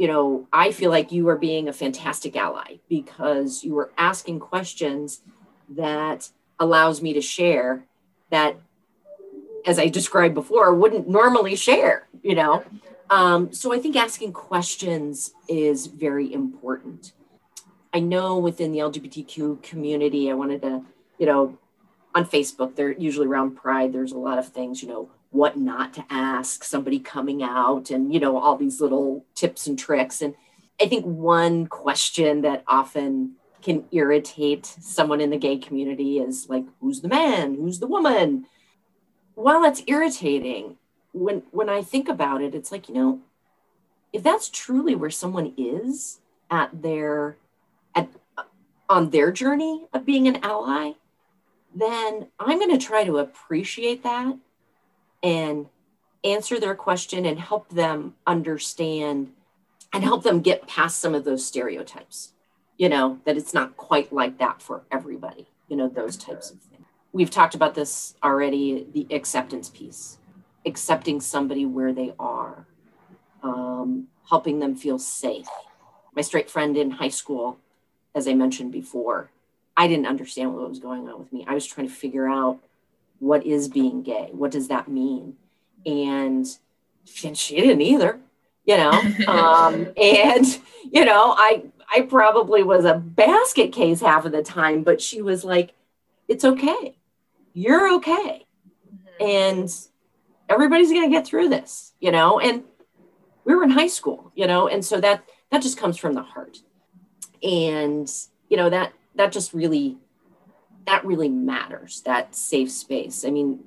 you 0.00 0.06
know, 0.06 0.48
I 0.50 0.72
feel 0.72 0.88
like 0.88 1.12
you 1.12 1.28
are 1.28 1.36
being 1.36 1.68
a 1.68 1.74
fantastic 1.74 2.34
ally 2.34 2.78
because 2.88 3.62
you 3.62 3.78
are 3.78 3.92
asking 3.98 4.40
questions 4.40 5.20
that 5.68 6.30
allows 6.58 7.02
me 7.02 7.12
to 7.12 7.20
share 7.20 7.84
that, 8.30 8.56
as 9.66 9.78
I 9.78 9.88
described 9.88 10.34
before, 10.34 10.74
wouldn't 10.74 11.06
normally 11.06 11.54
share, 11.54 12.08
you 12.22 12.34
know. 12.34 12.64
Um, 13.10 13.52
so 13.52 13.74
I 13.74 13.78
think 13.78 13.94
asking 13.94 14.32
questions 14.32 15.34
is 15.48 15.86
very 15.86 16.32
important. 16.32 17.12
I 17.92 18.00
know 18.00 18.38
within 18.38 18.72
the 18.72 18.78
LGBTQ 18.78 19.62
community, 19.62 20.30
I 20.30 20.34
wanted 20.34 20.62
to, 20.62 20.82
you 21.18 21.26
know, 21.26 21.58
on 22.14 22.24
Facebook, 22.24 22.74
they're 22.74 22.92
usually 22.92 23.26
around 23.26 23.56
pride, 23.56 23.92
there's 23.92 24.12
a 24.12 24.18
lot 24.18 24.38
of 24.38 24.48
things, 24.48 24.82
you 24.82 24.88
know, 24.88 25.10
what 25.30 25.56
not 25.56 25.94
to 25.94 26.04
ask 26.10 26.64
somebody 26.64 26.98
coming 26.98 27.42
out 27.42 27.90
and 27.90 28.12
you 28.12 28.20
know 28.20 28.36
all 28.36 28.56
these 28.56 28.80
little 28.80 29.24
tips 29.34 29.66
and 29.66 29.78
tricks. 29.78 30.22
And 30.22 30.34
i 30.80 30.86
think 30.86 31.04
one 31.04 31.66
question 31.66 32.42
that 32.42 32.64
often 32.66 33.32
can 33.62 33.84
irritate 33.92 34.64
someone 34.66 35.20
in 35.20 35.30
the 35.30 35.36
gay 35.36 35.58
community 35.58 36.18
is 36.18 36.48
like 36.48 36.64
who's 36.80 37.00
the 37.00 37.08
man? 37.08 37.54
Who's 37.54 37.78
the 37.78 37.86
woman? 37.86 38.46
While 39.34 39.64
it's 39.64 39.82
irritating 39.86 40.76
when 41.12 41.42
when 41.50 41.68
i 41.68 41.82
think 41.82 42.08
about 42.08 42.42
it 42.42 42.54
it's 42.54 42.70
like 42.70 42.88
you 42.88 42.94
know 42.94 43.20
if 44.12 44.22
that's 44.22 44.48
truly 44.48 44.94
where 44.94 45.10
someone 45.10 45.52
is 45.56 46.20
at 46.50 46.82
their 46.82 47.36
at 47.94 48.08
on 48.88 49.10
their 49.10 49.30
journey 49.30 49.86
of 49.92 50.04
being 50.04 50.28
an 50.28 50.36
ally 50.42 50.92
then 51.74 52.26
i'm 52.38 52.58
going 52.58 52.70
to 52.70 52.84
try 52.84 53.04
to 53.04 53.18
appreciate 53.18 54.02
that 54.02 54.36
and 55.22 55.66
answer 56.24 56.60
their 56.60 56.74
question 56.74 57.24
and 57.24 57.38
help 57.38 57.68
them 57.70 58.14
understand 58.26 59.32
and 59.92 60.04
help 60.04 60.22
them 60.22 60.40
get 60.40 60.68
past 60.68 60.98
some 60.98 61.14
of 61.14 61.24
those 61.24 61.44
stereotypes 61.44 62.32
you 62.76 62.88
know 62.88 63.20
that 63.24 63.36
it's 63.36 63.54
not 63.54 63.76
quite 63.76 64.12
like 64.12 64.38
that 64.38 64.60
for 64.60 64.82
everybody 64.90 65.46
you 65.68 65.76
know 65.76 65.88
those 65.88 66.16
types 66.16 66.50
of 66.50 66.58
things. 66.60 66.84
We've 67.12 67.30
talked 67.30 67.54
about 67.54 67.74
this 67.74 68.14
already 68.22 68.86
the 68.92 69.06
acceptance 69.14 69.68
piece 69.68 70.18
accepting 70.66 71.20
somebody 71.20 71.64
where 71.64 71.92
they 71.92 72.12
are 72.18 72.66
um, 73.42 74.08
helping 74.28 74.58
them 74.58 74.76
feel 74.76 74.98
safe. 74.98 75.48
My 76.14 76.20
straight 76.20 76.50
friend 76.50 76.76
in 76.76 76.90
high 76.90 77.08
school 77.08 77.58
as 78.14 78.26
i 78.26 78.34
mentioned 78.34 78.72
before 78.72 79.30
i 79.76 79.86
didn't 79.86 80.06
understand 80.06 80.52
what 80.52 80.68
was 80.68 80.80
going 80.80 81.08
on 81.08 81.18
with 81.18 81.32
me. 81.32 81.44
I 81.46 81.54
was 81.54 81.66
trying 81.66 81.88
to 81.88 81.94
figure 81.94 82.28
out 82.28 82.58
what 83.20 83.46
is 83.46 83.68
being 83.68 84.02
gay? 84.02 84.30
What 84.32 84.50
does 84.50 84.68
that 84.68 84.88
mean? 84.88 85.36
And, 85.86 86.46
and 87.24 87.38
she 87.38 87.56
didn't 87.56 87.80
either, 87.80 88.18
you 88.64 88.76
know. 88.76 88.90
um, 89.28 89.88
and 89.96 90.58
you 90.90 91.04
know, 91.04 91.34
I 91.38 91.62
I 91.94 92.02
probably 92.02 92.62
was 92.62 92.84
a 92.84 92.94
basket 92.94 93.72
case 93.72 94.00
half 94.00 94.24
of 94.24 94.32
the 94.32 94.42
time, 94.42 94.82
but 94.82 95.00
she 95.00 95.22
was 95.22 95.44
like, 95.44 95.72
"It's 96.28 96.44
okay, 96.44 96.96
you're 97.52 97.94
okay, 97.94 98.46
mm-hmm. 98.92 99.24
and 99.24 99.76
everybody's 100.48 100.92
gonna 100.92 101.10
get 101.10 101.26
through 101.26 101.50
this," 101.50 101.92
you 102.00 102.10
know. 102.10 102.40
And 102.40 102.64
we 103.44 103.54
were 103.54 103.64
in 103.64 103.70
high 103.70 103.86
school, 103.86 104.32
you 104.34 104.46
know, 104.46 104.68
and 104.68 104.84
so 104.84 105.00
that 105.00 105.24
that 105.50 105.62
just 105.62 105.78
comes 105.78 105.96
from 105.96 106.14
the 106.14 106.22
heart, 106.22 106.58
and 107.42 108.10
you 108.48 108.56
know 108.56 108.70
that 108.70 108.92
that 109.16 109.32
just 109.32 109.52
really 109.52 109.98
that 110.86 111.04
really 111.04 111.28
matters 111.28 112.02
that 112.02 112.34
safe 112.34 112.70
space. 112.70 113.24
I 113.24 113.30
mean 113.30 113.60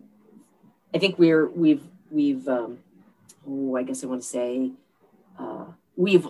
i 0.93 0.97
think 0.97 1.17
we're 1.17 1.47
we've 1.49 1.83
we've 2.11 2.47
um, 2.47 2.79
oh 3.47 3.75
i 3.75 3.83
guess 3.83 4.03
i 4.03 4.07
want 4.07 4.21
to 4.21 4.27
say 4.27 4.71
uh, 5.39 5.65
we've 5.95 6.27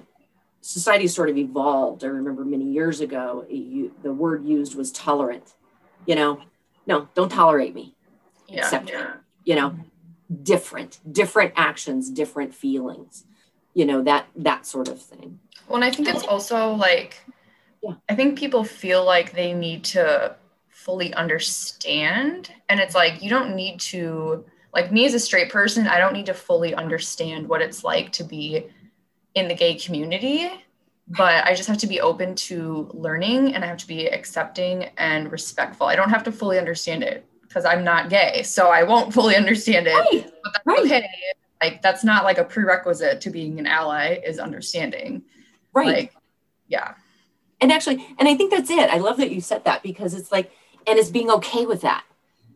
society 0.62 1.08
sort 1.08 1.30
of 1.30 1.38
evolved. 1.38 2.06
I 2.06 2.08
remember 2.08 2.46
many 2.46 2.64
years 2.72 3.02
ago 3.02 3.46
you, 3.50 3.94
the 4.02 4.14
word 4.14 4.46
used 4.46 4.76
was 4.76 4.92
tolerant 4.92 5.54
you 6.06 6.16
know? 6.16 6.42
No 6.86 7.08
don't 7.14 7.30
tolerate 7.30 7.76
me. 7.76 7.96
Yeah, 8.48 8.60
accept 8.60 8.90
yeah. 8.90 9.14
you 9.44 9.56
know? 9.56 9.76
Different 10.42 11.00
different 11.12 11.54
actions 11.56 12.10
different 12.10 12.56
feelings 12.56 13.26
you 13.74 13.86
know 13.86 14.02
that 14.04 14.28
that 14.36 14.66
sort 14.66 14.88
of 14.88 15.02
thing. 15.02 15.40
Well 15.68 15.76
and 15.76 15.86
i 15.86 15.92
think 15.92 16.08
it's 16.08 16.24
also 16.24 16.74
like 16.74 17.24
yeah. 17.82 17.96
i 18.10 18.16
think 18.16 18.38
people 18.38 18.64
feel 18.64 19.04
like 19.06 19.34
they 19.34 19.54
need 19.54 19.84
to 19.86 20.36
fully 20.74 21.14
understand. 21.14 22.52
And 22.68 22.80
it's 22.80 22.96
like, 22.96 23.22
you 23.22 23.30
don't 23.30 23.56
need 23.56 23.80
to, 23.82 24.46
like 24.74 24.92
me 24.92 25.06
as 25.06 25.14
a 25.14 25.20
straight 25.20 25.52
person, 25.52 25.88
I 25.88 26.00
don't 26.00 26.14
need 26.14 26.26
to 26.26 26.34
fully 26.34 26.74
understand 26.74 27.48
what 27.48 27.62
it's 27.62 27.84
like 27.84 28.12
to 28.14 28.24
be 28.24 28.66
in 29.36 29.48
the 29.48 29.56
gay 29.56 29.76
community. 29.76 30.52
But 31.08 31.46
I 31.46 31.54
just 31.54 31.68
have 31.68 31.78
to 31.80 31.88
be 31.88 32.02
open 32.02 32.34
to 32.36 32.90
learning 32.94 33.54
and 33.54 33.64
I 33.64 33.68
have 33.68 33.78
to 33.78 33.88
be 33.88 34.08
accepting 34.08 34.86
and 34.98 35.32
respectful. 35.32 35.88
I 35.88 35.96
don't 35.96 36.10
have 36.10 36.24
to 36.24 36.32
fully 36.32 36.58
understand 36.58 37.04
it 37.04 37.26
because 37.42 37.66
I'm 37.66 37.84
not 37.84 38.10
gay. 38.10 38.42
So 38.44 38.70
I 38.70 38.84
won't 38.84 39.14
fully 39.14 39.36
understand 39.36 39.88
it. 39.88 39.94
Right. 39.94 40.32
But 40.44 40.54
that's 40.54 40.66
right. 40.66 40.80
okay. 40.80 41.10
Like 41.62 41.82
that's 41.82 42.04
not 42.04 42.24
like 42.24 42.38
a 42.38 42.44
prerequisite 42.44 43.22
to 43.22 43.30
being 43.30 43.60
an 43.60 43.68
ally 43.68 44.20
is 44.26 44.40
understanding. 44.40 45.24
Right. 45.74 45.88
Like, 45.88 46.14
yeah. 46.68 46.96
And 47.62 47.72
actually, 47.72 48.06
and 48.18 48.28
I 48.28 48.36
think 48.36 48.52
that's 48.52 48.70
it. 48.70 48.90
I 48.90 48.98
love 48.98 49.18
that 49.18 49.32
you 49.32 49.40
said 49.40 49.66
that 49.66 49.84
because 49.84 50.14
it's 50.14 50.32
like 50.32 50.52
and 50.88 51.00
it's 51.00 51.10
being 51.10 51.30
okay 51.30 51.66
with 51.66 51.82
that. 51.82 52.04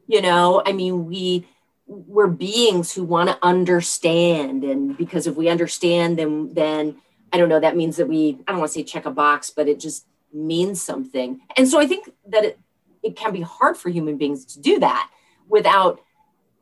You 0.08 0.22
know 0.22 0.64
i 0.66 0.72
mean 0.72 1.06
we 1.06 1.46
we're 1.86 2.28
beings 2.28 2.94
who 2.94 3.04
want 3.04 3.30
to 3.30 3.38
understand 3.42 4.64
and 4.64 4.98
because 4.98 5.28
if 5.28 5.36
we 5.36 5.50
understand 5.50 6.18
then 6.18 6.54
then 6.54 6.98
i 7.34 7.38
don't 7.38 7.50
know 7.50 7.60
that 7.60 7.76
means 7.76 7.98
that 7.98 8.08
we 8.08 8.38
i 8.48 8.52
don't 8.52 8.60
want 8.60 8.72
to 8.72 8.80
say 8.80 8.84
check 8.84 9.06
a 9.06 9.12
box 9.12 9.50
but 9.50 9.68
it 9.68 9.80
just 9.80 10.06
means 10.34 10.82
something. 10.82 11.40
And 11.56 11.68
so 11.68 11.80
i 11.80 11.88
think 11.88 12.10
that 12.28 12.44
it 12.44 12.60
it 13.04 13.16
can 13.16 13.32
be 13.32 13.42
hard 13.42 13.78
for 13.78 13.90
human 13.90 14.18
beings 14.18 14.46
to 14.46 14.60
do 14.60 14.80
that 14.80 15.10
without 15.48 16.02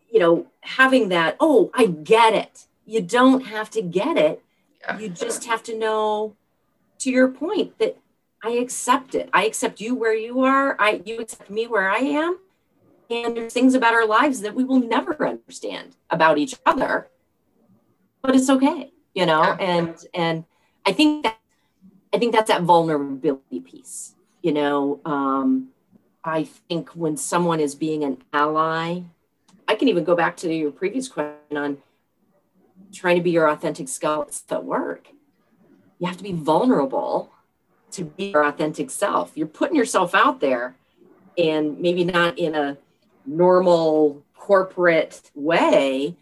you 0.10 0.20
know 0.20 0.48
having 0.62 1.10
that 1.10 1.36
oh 1.40 1.72
i 1.74 1.86
get 1.86 2.34
it. 2.34 2.66
You 2.86 3.02
don't 3.02 3.48
have 3.48 3.72
to 3.72 3.82
get 3.82 4.16
it. 4.16 4.44
Yeah. 4.82 5.00
you 5.00 5.10
just 5.10 5.46
have 5.46 5.64
to 5.64 5.78
know 5.78 6.36
to 7.00 7.10
your 7.10 7.30
point 7.30 7.80
that 7.80 7.98
I 8.44 8.52
accept 8.52 9.16
it. 9.16 9.30
I 9.34 9.46
accept 9.46 9.82
you 9.82 9.96
where 9.96 10.14
you 10.14 10.42
are. 10.42 10.76
I 10.80 11.02
you 11.06 11.20
accept 11.20 11.50
me 11.50 11.68
where 11.68 11.90
I 11.90 12.00
am. 12.00 12.40
And 13.10 13.38
there's 13.38 13.54
things 13.54 13.76
about 13.76 13.94
our 13.94 14.06
lives 14.06 14.42
that 14.42 14.56
we 14.56 14.64
will 14.64 14.80
never 14.80 15.28
understand 15.28 15.96
about 16.10 16.38
each 16.38 16.56
other. 16.66 17.08
But 18.22 18.36
it's 18.36 18.50
okay, 18.50 18.92
you 19.14 19.26
know? 19.26 19.44
And 19.44 19.96
and 20.14 20.46
I 20.86 20.94
think 20.94 21.24
that 21.24 21.38
I 22.14 22.18
think 22.18 22.34
that's 22.34 22.50
that 22.50 22.62
vulnerability 22.62 23.60
piece. 23.60 24.16
You 24.42 24.54
know, 24.54 25.02
um, 25.06 25.70
I 26.24 26.44
think 26.44 26.90
when 26.92 27.18
someone 27.18 27.60
is 27.60 27.76
being 27.76 28.04
an 28.04 28.18
ally, 28.32 29.02
I 29.68 29.76
can 29.76 29.88
even 29.88 30.04
go 30.04 30.16
back 30.16 30.38
to 30.38 30.54
your 30.54 30.72
previous 30.72 31.08
question 31.08 31.58
on 31.58 31.78
trying 32.94 33.18
to 33.18 33.22
be 33.22 33.32
your 33.32 33.50
authentic 33.50 33.88
self 33.88 34.44
at 34.50 34.64
work. 34.64 35.10
You 36.00 36.08
have 36.08 36.18
to 36.18 36.24
be 36.24 36.32
vulnerable 36.32 37.32
to 37.96 38.06
be 38.06 38.26
your 38.26 38.46
authentic 38.46 38.90
self. 38.90 39.32
You're 39.36 39.48
putting 39.48 39.76
yourself 39.76 40.14
out 40.14 40.40
there 40.40 40.76
and 41.38 41.80
maybe 41.80 42.04
not 42.04 42.38
in 42.38 42.56
a 42.56 42.78
normal 43.26 44.24
corporate 44.36 45.32
way 45.34 46.16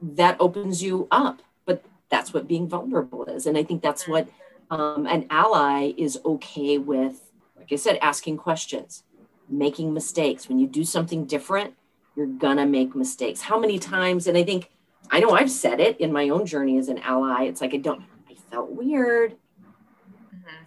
that 0.00 0.36
opens 0.40 0.82
you 0.82 1.08
up. 1.10 1.42
But 1.64 1.84
that's 2.10 2.34
what 2.34 2.48
being 2.48 2.68
vulnerable 2.68 3.24
is. 3.24 3.46
And 3.46 3.56
I 3.56 3.64
think 3.64 3.82
that's 3.82 4.06
what 4.06 4.28
um, 4.70 5.06
an 5.06 5.26
ally 5.30 5.92
is 5.96 6.18
okay 6.24 6.78
with. 6.78 7.30
Like 7.56 7.72
I 7.72 7.76
said, 7.76 7.98
asking 8.02 8.38
questions, 8.38 9.04
making 9.48 9.94
mistakes. 9.94 10.48
When 10.48 10.58
you 10.58 10.66
do 10.66 10.84
something 10.84 11.24
different, 11.24 11.74
you're 12.16 12.26
gonna 12.26 12.66
make 12.66 12.94
mistakes. 12.94 13.40
How 13.40 13.58
many 13.58 13.78
times? 13.78 14.26
And 14.26 14.36
I 14.36 14.44
think 14.44 14.70
I 15.10 15.20
know 15.20 15.30
I've 15.30 15.50
said 15.50 15.80
it 15.80 16.00
in 16.00 16.12
my 16.12 16.28
own 16.28 16.46
journey 16.46 16.78
as 16.78 16.88
an 16.88 16.98
ally. 16.98 17.44
It's 17.44 17.60
like 17.60 17.74
I 17.74 17.78
don't, 17.78 18.02
I 18.28 18.34
felt 18.50 18.70
weird 18.70 19.36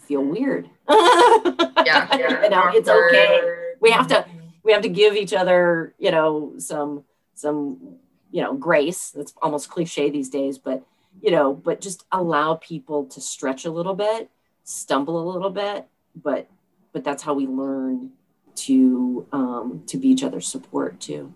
feel 0.05 0.23
weird. 0.23 0.69
yeah, 0.89 1.75
yeah. 1.85 2.43
you 2.43 2.49
know, 2.49 2.69
it's 2.73 2.89
okay. 2.89 3.41
We 3.79 3.91
have 3.91 4.07
to 4.07 4.25
we 4.63 4.71
have 4.71 4.81
to 4.81 4.89
give 4.89 5.15
each 5.15 5.33
other, 5.33 5.93
you 5.99 6.11
know, 6.11 6.53
some 6.57 7.03
some 7.33 7.97
you 8.31 8.41
know 8.41 8.53
grace. 8.53 9.11
That's 9.11 9.33
almost 9.41 9.69
cliche 9.69 10.09
these 10.09 10.29
days, 10.29 10.57
but 10.57 10.83
you 11.21 11.31
know, 11.31 11.53
but 11.53 11.81
just 11.81 12.05
allow 12.11 12.55
people 12.55 13.05
to 13.07 13.21
stretch 13.21 13.65
a 13.65 13.71
little 13.71 13.95
bit, 13.95 14.29
stumble 14.63 15.21
a 15.21 15.25
little 15.31 15.49
bit, 15.49 15.87
but 16.15 16.49
but 16.91 17.03
that's 17.03 17.23
how 17.23 17.33
we 17.33 17.47
learn 17.47 18.11
to 18.55 19.27
um, 19.31 19.83
to 19.87 19.97
be 19.97 20.09
each 20.09 20.23
other's 20.23 20.47
support 20.47 20.99
too. 20.99 21.33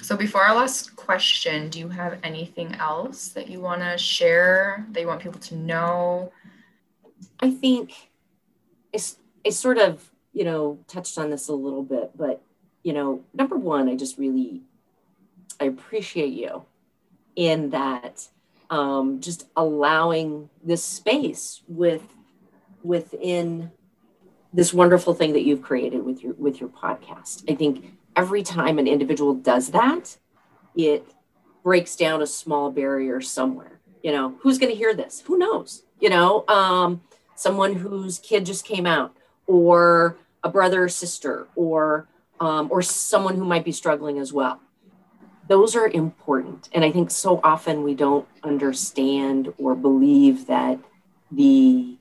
So 0.00 0.16
before 0.16 0.42
our 0.42 0.56
last 0.56 0.96
question, 0.96 1.68
do 1.68 1.78
you 1.78 1.88
have 1.88 2.18
anything 2.22 2.74
else 2.76 3.28
that 3.28 3.48
you 3.48 3.60
want 3.60 3.82
to 3.82 3.98
share 3.98 4.86
that 4.90 5.00
you 5.00 5.06
want 5.06 5.20
people 5.20 5.40
to 5.40 5.56
know? 5.56 6.32
I 7.40 7.50
think 7.50 8.10
it's 8.92 9.16
it's 9.44 9.58
sort 9.58 9.78
of 9.78 10.10
you 10.32 10.44
know 10.44 10.78
touched 10.88 11.18
on 11.18 11.30
this 11.30 11.48
a 11.48 11.54
little 11.54 11.82
bit, 11.82 12.16
but 12.16 12.42
you 12.82 12.92
know 12.92 13.24
number 13.34 13.56
one, 13.56 13.88
I 13.88 13.96
just 13.96 14.18
really 14.18 14.62
I 15.60 15.66
appreciate 15.66 16.32
you 16.32 16.64
in 17.36 17.70
that 17.70 18.28
um, 18.70 19.20
just 19.20 19.46
allowing 19.56 20.48
this 20.64 20.82
space 20.82 21.62
with 21.68 22.02
within 22.82 23.70
this 24.52 24.74
wonderful 24.74 25.14
thing 25.14 25.32
that 25.32 25.44
you've 25.44 25.62
created 25.62 26.04
with 26.04 26.22
your 26.22 26.34
with 26.34 26.60
your 26.60 26.70
podcast. 26.70 27.50
I 27.50 27.54
think 27.54 27.94
every 28.16 28.42
time 28.42 28.78
an 28.78 28.86
individual 28.86 29.34
does 29.34 29.70
that, 29.70 30.16
it 30.74 31.06
breaks 31.62 31.96
down 31.96 32.22
a 32.22 32.26
small 32.26 32.70
barrier 32.70 33.20
somewhere. 33.20 33.80
You 34.02 34.12
know, 34.12 34.34
who's 34.40 34.58
going 34.58 34.72
to 34.72 34.76
hear 34.76 34.94
this? 34.94 35.22
Who 35.26 35.38
knows? 35.38 35.84
You 36.00 36.10
know, 36.10 36.44
um, 36.48 37.02
someone 37.42 37.74
whose 37.74 38.18
kid 38.18 38.46
just 38.46 38.64
came 38.64 38.86
out, 38.86 39.14
or 39.46 40.16
a 40.44 40.48
brother 40.48 40.84
or 40.84 40.88
sister, 40.88 41.48
or 41.56 42.06
um, 42.40 42.68
or 42.70 42.82
someone 42.82 43.36
who 43.36 43.44
might 43.44 43.64
be 43.64 43.72
struggling 43.72 44.18
as 44.18 44.32
well. 44.32 44.60
Those 45.48 45.74
are 45.74 45.88
important, 45.88 46.68
and 46.72 46.84
I 46.84 46.92
think 46.92 47.10
so 47.10 47.40
often 47.42 47.82
we 47.82 47.94
don't 47.94 48.26
understand 48.42 49.52
or 49.58 49.74
believe 49.74 50.46
that 50.46 50.78
the 51.30 51.96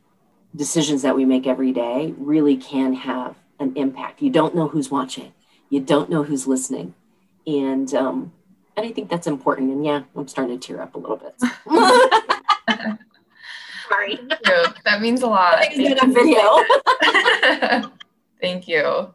decisions 0.55 1.01
that 1.01 1.15
we 1.15 1.25
make 1.25 1.47
every 1.47 1.71
day 1.71 2.13
really 2.17 2.57
can 2.57 2.93
have 2.93 3.35
an 3.59 3.73
impact. 3.75 4.21
You 4.21 4.29
don't 4.29 4.55
know 4.55 4.67
who's 4.67 4.91
watching, 4.91 5.33
you 5.69 5.79
don't 5.79 6.09
know 6.09 6.23
who's 6.23 6.45
listening, 6.45 6.93
and 7.47 7.93
um, 7.95 8.31
and 8.77 8.85
I 8.85 8.91
think 8.91 9.09
that's 9.09 9.27
important. 9.27 9.71
And 9.71 9.83
yeah, 9.83 10.03
I'm 10.15 10.27
starting 10.27 10.59
to 10.59 10.67
tear 10.67 10.81
up 10.81 10.95
a 10.95 10.99
little 10.99 11.17
bit. 11.17 11.35
Sorry. 14.01 14.19
That 14.85 15.01
means 15.01 15.21
a 15.21 15.27
lot. 15.27 15.59
Thank 15.59 15.77
you. 15.77 15.95
video. 16.13 16.63
Thank 18.41 18.67
you. 18.67 19.13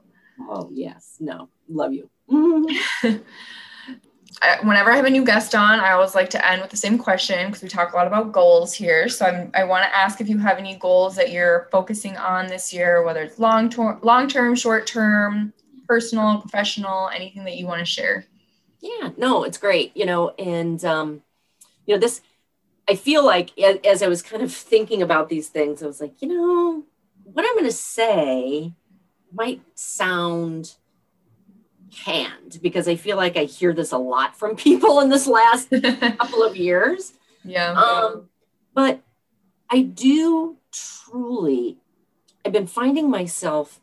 Oh 0.49 0.69
yes, 0.73 1.17
no, 1.21 1.49
love 1.69 1.93
you. 1.93 2.09
I, 4.43 4.59
whenever 4.63 4.91
I 4.91 4.97
have 4.97 5.07
a 5.07 5.11
new 5.11 5.25
guest 5.25 5.55
on, 5.55 5.81
I 5.81 5.93
always 5.93 6.15
like 6.15 6.29
to 6.31 6.47
end 6.47 6.61
with 6.61 6.71
the 6.71 6.77
same 6.77 6.99
question 6.99 7.47
because 7.47 7.63
we 7.63 7.71
talk 7.71 7.95
a 7.95 7.97
lot 7.97 8.07
about 8.07 8.33
goals 8.33 8.75
here. 8.75 9.09
So 9.09 9.25
I'm, 9.25 9.51
I 9.55 9.65
want 9.65 9.85
to 9.85 9.97
ask 9.97 10.21
if 10.21 10.29
you 10.29 10.37
have 10.39 10.59
any 10.59 10.77
goals 10.77 11.17
that 11.17 11.33
you're 11.33 11.69
focusing 11.73 12.19
on 12.19 12.47
this 12.47 12.71
year, 12.73 13.03
whether 13.03 13.23
it's 13.23 13.39
long 13.39 13.71
term, 13.71 13.99
long 14.03 14.29
term, 14.29 14.55
short 14.55 14.87
term, 14.87 15.55
personal, 15.89 16.41
professional, 16.41 17.09
anything 17.15 17.45
that 17.45 17.57
you 17.57 17.67
want 17.67 17.79
to 17.81 17.87
share. 17.87 18.27
Yeah, 18.81 19.11
no, 19.17 19.45
it's 19.45 19.57
great. 19.59 19.97
You 19.97 20.05
know, 20.05 20.31
and 20.39 20.85
um, 20.85 21.23
you 21.87 21.95
know 21.95 22.01
this. 22.01 22.21
I 22.89 22.95
feel 22.95 23.25
like 23.25 23.57
as, 23.59 24.03
I 24.03 24.09
was 24.09 24.23
kind 24.23 24.43
of 24.43 24.53
thinking 24.53 25.03
about 25.03 25.29
these 25.29 25.49
things, 25.49 25.83
I 25.83 25.87
was 25.87 26.01
like, 26.01 26.23
you 26.23 26.29
know, 26.29 26.85
what 27.25 27.45
I'm 27.45 27.55
going 27.55 27.65
to 27.65 27.73
say 27.73 28.73
might 29.33 29.61
sound 29.75 30.75
canned 31.91 32.61
because 32.63 32.87
I 32.87 32.97
feel 32.97 33.17
like 33.17 33.37
I 33.37 33.45
hear 33.45 33.73
this 33.73 33.93
a 33.93 33.99
lot 33.99 34.37
from 34.37 34.57
people 34.69 35.01
in 35.01 35.09
this 35.09 35.27
last 35.27 35.71
couple 36.19 36.43
of 36.43 36.57
years. 36.57 37.15
Yeah. 37.45 37.73
Um, 37.73 38.29
but 38.75 39.01
I 39.71 39.83
do 39.83 40.57
truly, 40.73 41.79
I've 42.45 42.53
been 42.53 42.67
finding 42.67 43.11
myself 43.11 43.81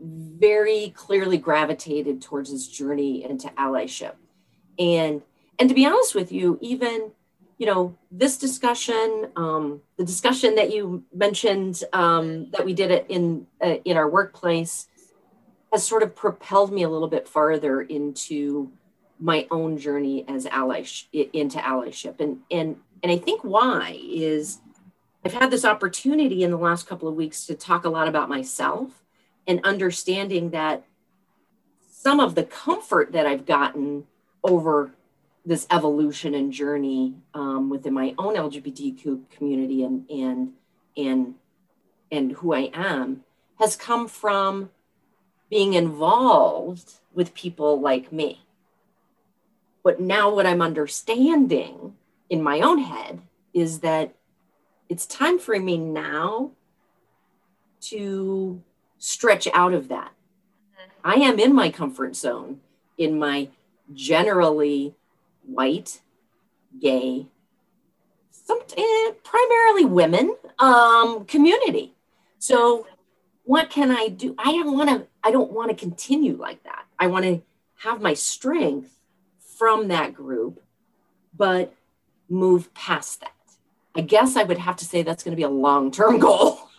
very 0.00 0.92
clearly 0.94 1.38
gravitated 1.38 2.22
towards 2.22 2.52
this 2.52 2.68
journey 2.68 3.24
into 3.24 3.48
allyship. 3.50 4.14
And 4.78 5.22
and 5.58 5.68
to 5.68 5.74
be 5.74 5.84
honest 5.84 6.14
with 6.14 6.30
you, 6.30 6.56
even 6.60 7.10
you 7.58 7.66
know 7.66 7.96
this 8.10 8.38
discussion, 8.38 9.30
um, 9.36 9.82
the 9.96 10.04
discussion 10.04 10.54
that 10.54 10.72
you 10.72 11.04
mentioned 11.12 11.82
um, 11.92 12.50
that 12.50 12.64
we 12.64 12.72
did 12.72 12.90
it 12.90 13.06
in 13.08 13.46
uh, 13.62 13.76
in 13.84 13.96
our 13.96 14.08
workplace, 14.08 14.88
has 15.72 15.84
sort 15.84 16.02
of 16.02 16.14
propelled 16.14 16.72
me 16.72 16.84
a 16.84 16.88
little 16.88 17.08
bit 17.08 17.28
farther 17.28 17.82
into 17.82 18.72
my 19.20 19.46
own 19.50 19.76
journey 19.76 20.24
as 20.28 20.46
ally 20.46 20.84
into 21.12 21.58
allyship. 21.58 22.20
And 22.20 22.38
and 22.50 22.76
and 23.02 23.12
i 23.12 23.16
think 23.16 23.42
why 23.42 23.98
is 24.02 24.60
i've 25.24 25.34
had 25.34 25.50
this 25.50 25.64
opportunity 25.64 26.42
in 26.42 26.50
the 26.50 26.56
last 26.56 26.86
couple 26.86 27.08
of 27.08 27.14
weeks 27.14 27.46
to 27.46 27.54
talk 27.54 27.84
a 27.84 27.88
lot 27.88 28.08
about 28.08 28.28
myself 28.28 29.04
and 29.46 29.60
understanding 29.64 30.50
that 30.50 30.84
some 31.90 32.20
of 32.20 32.34
the 32.34 32.44
comfort 32.44 33.12
that 33.12 33.26
i've 33.26 33.46
gotten 33.46 34.04
over 34.42 34.92
this 35.48 35.66
evolution 35.70 36.34
and 36.34 36.52
journey 36.52 37.14
um, 37.34 37.70
within 37.70 37.94
my 37.94 38.14
own 38.18 38.34
lgbtq 38.36 39.30
community 39.30 39.82
and 39.82 40.08
and 40.10 40.52
and 40.96 41.34
and 42.12 42.32
who 42.32 42.52
i 42.52 42.70
am 42.74 43.24
has 43.58 43.74
come 43.76 44.06
from 44.06 44.70
being 45.50 45.74
involved 45.74 46.94
with 47.12 47.34
people 47.34 47.80
like 47.80 48.12
me. 48.12 48.44
But 49.82 50.00
now, 50.00 50.32
what 50.34 50.46
I'm 50.46 50.60
understanding 50.60 51.94
in 52.28 52.42
my 52.42 52.60
own 52.60 52.78
head 52.78 53.20
is 53.54 53.80
that 53.80 54.14
it's 54.88 55.06
time 55.06 55.38
for 55.38 55.58
me 55.58 55.78
now 55.78 56.50
to 57.80 58.62
stretch 58.98 59.48
out 59.54 59.72
of 59.72 59.88
that. 59.88 60.12
I 61.04 61.14
am 61.14 61.38
in 61.38 61.54
my 61.54 61.70
comfort 61.70 62.16
zone, 62.16 62.60
in 62.98 63.18
my 63.18 63.48
generally 63.94 64.94
white, 65.48 66.00
gay, 66.80 67.26
some, 68.30 68.60
eh, 68.76 69.12
primarily 69.24 69.84
women 69.84 70.36
um, 70.58 71.24
community. 71.24 71.94
So 72.38 72.86
what 73.44 73.70
can 73.70 73.90
I 73.90 74.08
do? 74.08 74.34
I 74.38 74.52
don't 74.52 74.76
want 74.76 74.90
to, 74.90 75.06
I 75.22 75.30
don't 75.30 75.52
want 75.52 75.70
to 75.70 75.76
continue 75.76 76.36
like 76.36 76.62
that. 76.64 76.84
I 76.98 77.06
want 77.08 77.24
to 77.24 77.42
have 77.82 78.00
my 78.00 78.14
strength 78.14 78.98
from 79.58 79.88
that 79.88 80.14
group, 80.14 80.62
but 81.36 81.74
move 82.28 82.72
past 82.74 83.20
that. 83.20 83.32
I 83.96 84.02
guess 84.02 84.36
I 84.36 84.44
would 84.44 84.58
have 84.58 84.76
to 84.76 84.84
say 84.84 85.02
that's 85.02 85.24
going 85.24 85.32
to 85.32 85.36
be 85.36 85.42
a 85.42 85.48
long-term 85.48 86.18
goal. 86.28 86.58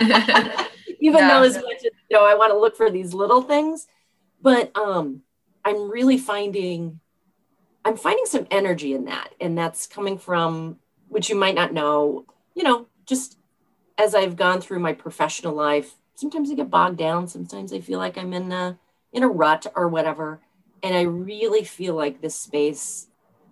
Even 0.00 1.20
yeah. 1.20 1.28
though 1.28 1.42
as 1.42 1.54
much 1.56 1.76
as 1.76 1.84
you 1.84 2.16
know, 2.16 2.26
I 2.26 2.34
want 2.34 2.52
to 2.52 2.58
look 2.58 2.76
for 2.76 2.90
these 2.90 3.14
little 3.14 3.42
things, 3.42 3.86
but 4.42 4.76
um, 4.76 5.22
I'm 5.64 5.90
really 5.90 6.18
finding 6.18 7.00
I'm 7.88 7.96
finding 7.96 8.26
some 8.26 8.46
energy 8.50 8.92
in 8.92 9.06
that. 9.06 9.34
And 9.40 9.56
that's 9.56 9.86
coming 9.86 10.18
from 10.18 10.78
which 11.08 11.30
you 11.30 11.36
might 11.36 11.54
not 11.54 11.72
know, 11.72 12.26
you 12.54 12.62
know, 12.62 12.86
just 13.06 13.38
as 13.96 14.14
I've 14.14 14.36
gone 14.36 14.60
through 14.60 14.80
my 14.80 14.92
professional 14.92 15.54
life, 15.54 15.94
sometimes 16.14 16.50
I 16.50 16.54
get 16.54 16.68
bogged 16.68 16.98
down. 16.98 17.28
Sometimes 17.28 17.72
I 17.72 17.80
feel 17.80 17.98
like 17.98 18.18
I'm 18.18 18.34
in 18.34 18.52
a 18.52 18.78
in 19.14 19.22
a 19.22 19.28
rut 19.28 19.66
or 19.74 19.88
whatever. 19.88 20.40
And 20.82 20.94
I 20.94 21.00
really 21.00 21.64
feel 21.64 21.94
like 21.94 22.20
this 22.20 22.34
space 22.34 23.06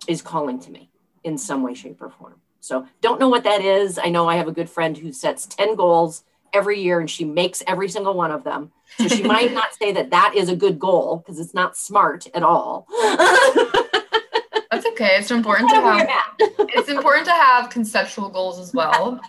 is 0.07 0.21
calling 0.21 0.59
to 0.59 0.71
me 0.71 0.91
in 1.23 1.39
some 1.39 1.63
way, 1.63 1.73
shape, 1.73 1.99
or 1.99 2.11
form. 2.11 2.35
So 2.59 2.85
don't 3.01 3.19
know 3.19 3.29
what 3.29 3.43
that 3.43 3.61
is. 3.61 3.97
I 3.97 4.09
know 4.09 4.29
I 4.29 4.35
have 4.35 4.47
a 4.47 4.51
good 4.51 4.69
friend 4.69 4.95
who 4.95 5.11
sets 5.11 5.47
10 5.47 5.75
goals 5.75 6.23
every 6.53 6.79
year 6.79 6.99
and 6.99 7.09
she 7.09 7.25
makes 7.25 7.63
every 7.65 7.89
single 7.89 8.13
one 8.13 8.31
of 8.31 8.43
them. 8.43 8.71
So 8.97 9.07
she 9.07 9.23
might 9.23 9.51
not 9.61 9.73
say 9.73 9.91
that 9.93 10.11
that 10.11 10.33
is 10.35 10.47
a 10.47 10.55
good 10.55 10.77
goal 10.77 11.17
because 11.17 11.39
it's 11.39 11.55
not 11.55 11.75
smart 11.75 12.27
at 12.35 12.43
all. 12.43 12.85
That's 14.77 14.93
okay. 14.93 15.17
It's 15.17 15.31
important 15.31 15.71
to 15.71 15.75
have 15.77 16.07
it's 16.39 16.89
important 16.89 17.25
to 17.25 17.31
have 17.31 17.71
conceptual 17.71 18.29
goals 18.29 18.59
as 18.59 18.73
well. 18.75 19.19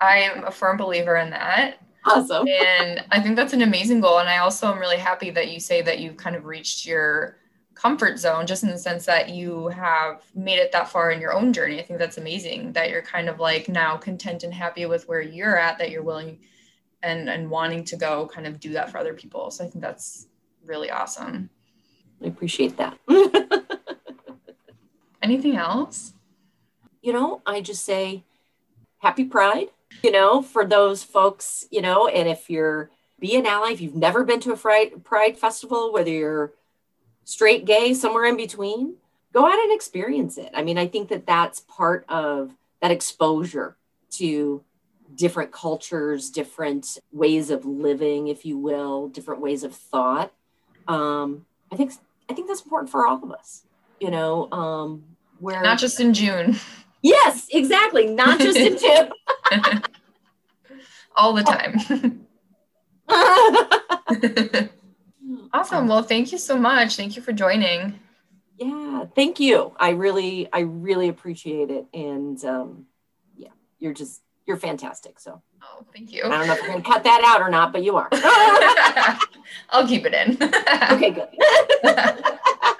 I 0.00 0.18
am 0.18 0.44
a 0.44 0.50
firm 0.50 0.76
believer 0.76 1.16
in 1.16 1.30
that. 1.30 1.78
Awesome. 2.04 2.48
And 2.48 3.04
I 3.12 3.20
think 3.20 3.36
that's 3.36 3.52
an 3.52 3.62
amazing 3.62 4.00
goal. 4.00 4.18
And 4.18 4.28
I 4.28 4.38
also 4.38 4.72
am 4.72 4.80
really 4.80 4.96
happy 4.96 5.30
that 5.30 5.52
you 5.52 5.60
say 5.60 5.82
that 5.82 6.00
you've 6.00 6.16
kind 6.16 6.34
of 6.34 6.46
reached 6.46 6.84
your 6.84 7.38
comfort 7.74 8.18
zone, 8.18 8.44
just 8.44 8.64
in 8.64 8.70
the 8.70 8.78
sense 8.78 9.06
that 9.06 9.28
you 9.28 9.68
have 9.68 10.24
made 10.34 10.58
it 10.58 10.72
that 10.72 10.88
far 10.88 11.12
in 11.12 11.20
your 11.20 11.32
own 11.32 11.52
journey. 11.52 11.78
I 11.78 11.84
think 11.84 12.00
that's 12.00 12.18
amazing 12.18 12.72
that 12.72 12.90
you're 12.90 13.02
kind 13.02 13.28
of 13.28 13.38
like 13.38 13.68
now 13.68 13.96
content 13.96 14.42
and 14.42 14.52
happy 14.52 14.84
with 14.86 15.06
where 15.06 15.22
you're 15.22 15.56
at, 15.56 15.78
that 15.78 15.90
you're 15.90 16.02
willing 16.02 16.40
and 17.04 17.30
and 17.30 17.48
wanting 17.48 17.84
to 17.84 17.96
go 17.96 18.26
kind 18.26 18.48
of 18.48 18.58
do 18.58 18.72
that 18.72 18.90
for 18.90 18.98
other 18.98 19.14
people. 19.14 19.52
So 19.52 19.64
I 19.64 19.68
think 19.68 19.82
that's 19.82 20.26
really 20.66 20.90
awesome. 20.90 21.50
I 22.22 22.26
appreciate 22.26 22.76
that. 22.78 22.98
Anything 25.24 25.56
else? 25.56 26.12
You 27.02 27.12
know, 27.12 27.42
I 27.44 27.60
just 27.60 27.84
say 27.84 28.22
happy 28.98 29.24
pride 29.24 29.68
you 30.02 30.10
know, 30.10 30.42
for 30.42 30.64
those 30.64 31.02
folks, 31.02 31.66
you 31.70 31.80
know, 31.80 32.08
and 32.08 32.28
if 32.28 32.50
you're 32.50 32.90
be 33.20 33.36
an 33.36 33.46
ally, 33.46 33.70
if 33.70 33.80
you've 33.80 33.94
never 33.94 34.24
been 34.24 34.40
to 34.40 34.52
a 34.52 34.56
pride, 34.56 35.04
pride 35.04 35.38
festival, 35.38 35.92
whether 35.92 36.10
you're 36.10 36.52
straight, 37.24 37.64
gay, 37.64 37.94
somewhere 37.94 38.26
in 38.26 38.36
between, 38.36 38.96
go 39.32 39.46
out 39.46 39.58
and 39.58 39.72
experience 39.72 40.36
it. 40.36 40.50
I 40.52 40.62
mean, 40.62 40.76
I 40.76 40.86
think 40.86 41.08
that 41.08 41.26
that's 41.26 41.60
part 41.60 42.04
of 42.08 42.54
that 42.82 42.90
exposure 42.90 43.76
to 44.12 44.62
different 45.14 45.52
cultures, 45.52 46.28
different 46.28 46.98
ways 47.12 47.50
of 47.50 47.64
living, 47.64 48.28
if 48.28 48.44
you 48.44 48.58
will, 48.58 49.08
different 49.08 49.40
ways 49.40 49.64
of 49.64 49.74
thought. 49.74 50.32
Um, 50.86 51.46
I 51.72 51.76
think 51.76 51.92
I 52.28 52.34
think 52.34 52.48
that's 52.48 52.62
important 52.62 52.90
for 52.90 53.06
all 53.06 53.22
of 53.22 53.32
us. 53.32 53.62
You 54.00 54.10
know, 54.10 54.50
um, 54.52 55.04
where 55.38 55.62
not 55.62 55.78
just 55.78 56.00
in 56.00 56.14
June. 56.14 56.56
Yes, 57.02 57.48
exactly. 57.52 58.06
Not 58.06 58.40
just 58.40 58.56
in 58.56 58.78
June. 58.78 59.10
all 61.16 61.32
the 61.34 61.42
time. 61.42 62.26
awesome. 65.52 65.86
Well, 65.86 66.02
thank 66.02 66.32
you 66.32 66.38
so 66.38 66.56
much. 66.58 66.96
Thank 66.96 67.16
you 67.16 67.22
for 67.22 67.32
joining. 67.32 68.00
Yeah, 68.58 69.04
thank 69.14 69.40
you. 69.40 69.72
I 69.78 69.90
really, 69.90 70.48
I 70.52 70.60
really 70.60 71.08
appreciate 71.08 71.70
it. 71.70 71.86
And 71.92 72.42
um, 72.44 72.86
yeah, 73.36 73.50
you're 73.78 73.92
just, 73.92 74.22
you're 74.46 74.56
fantastic. 74.56 75.18
So, 75.18 75.42
oh, 75.62 75.84
thank 75.92 76.12
you. 76.12 76.22
I 76.24 76.28
don't 76.28 76.46
know 76.46 76.54
if 76.54 76.62
we're 76.62 76.68
going 76.68 76.82
to 76.82 76.88
cut 76.88 77.04
that 77.04 77.22
out 77.24 77.42
or 77.42 77.50
not, 77.50 77.72
but 77.72 77.82
you 77.82 77.96
are. 77.96 78.08
I'll 79.70 79.86
keep 79.86 80.06
it 80.06 80.14
in. 80.14 80.38
okay, 80.92 81.10
good. 81.10 81.28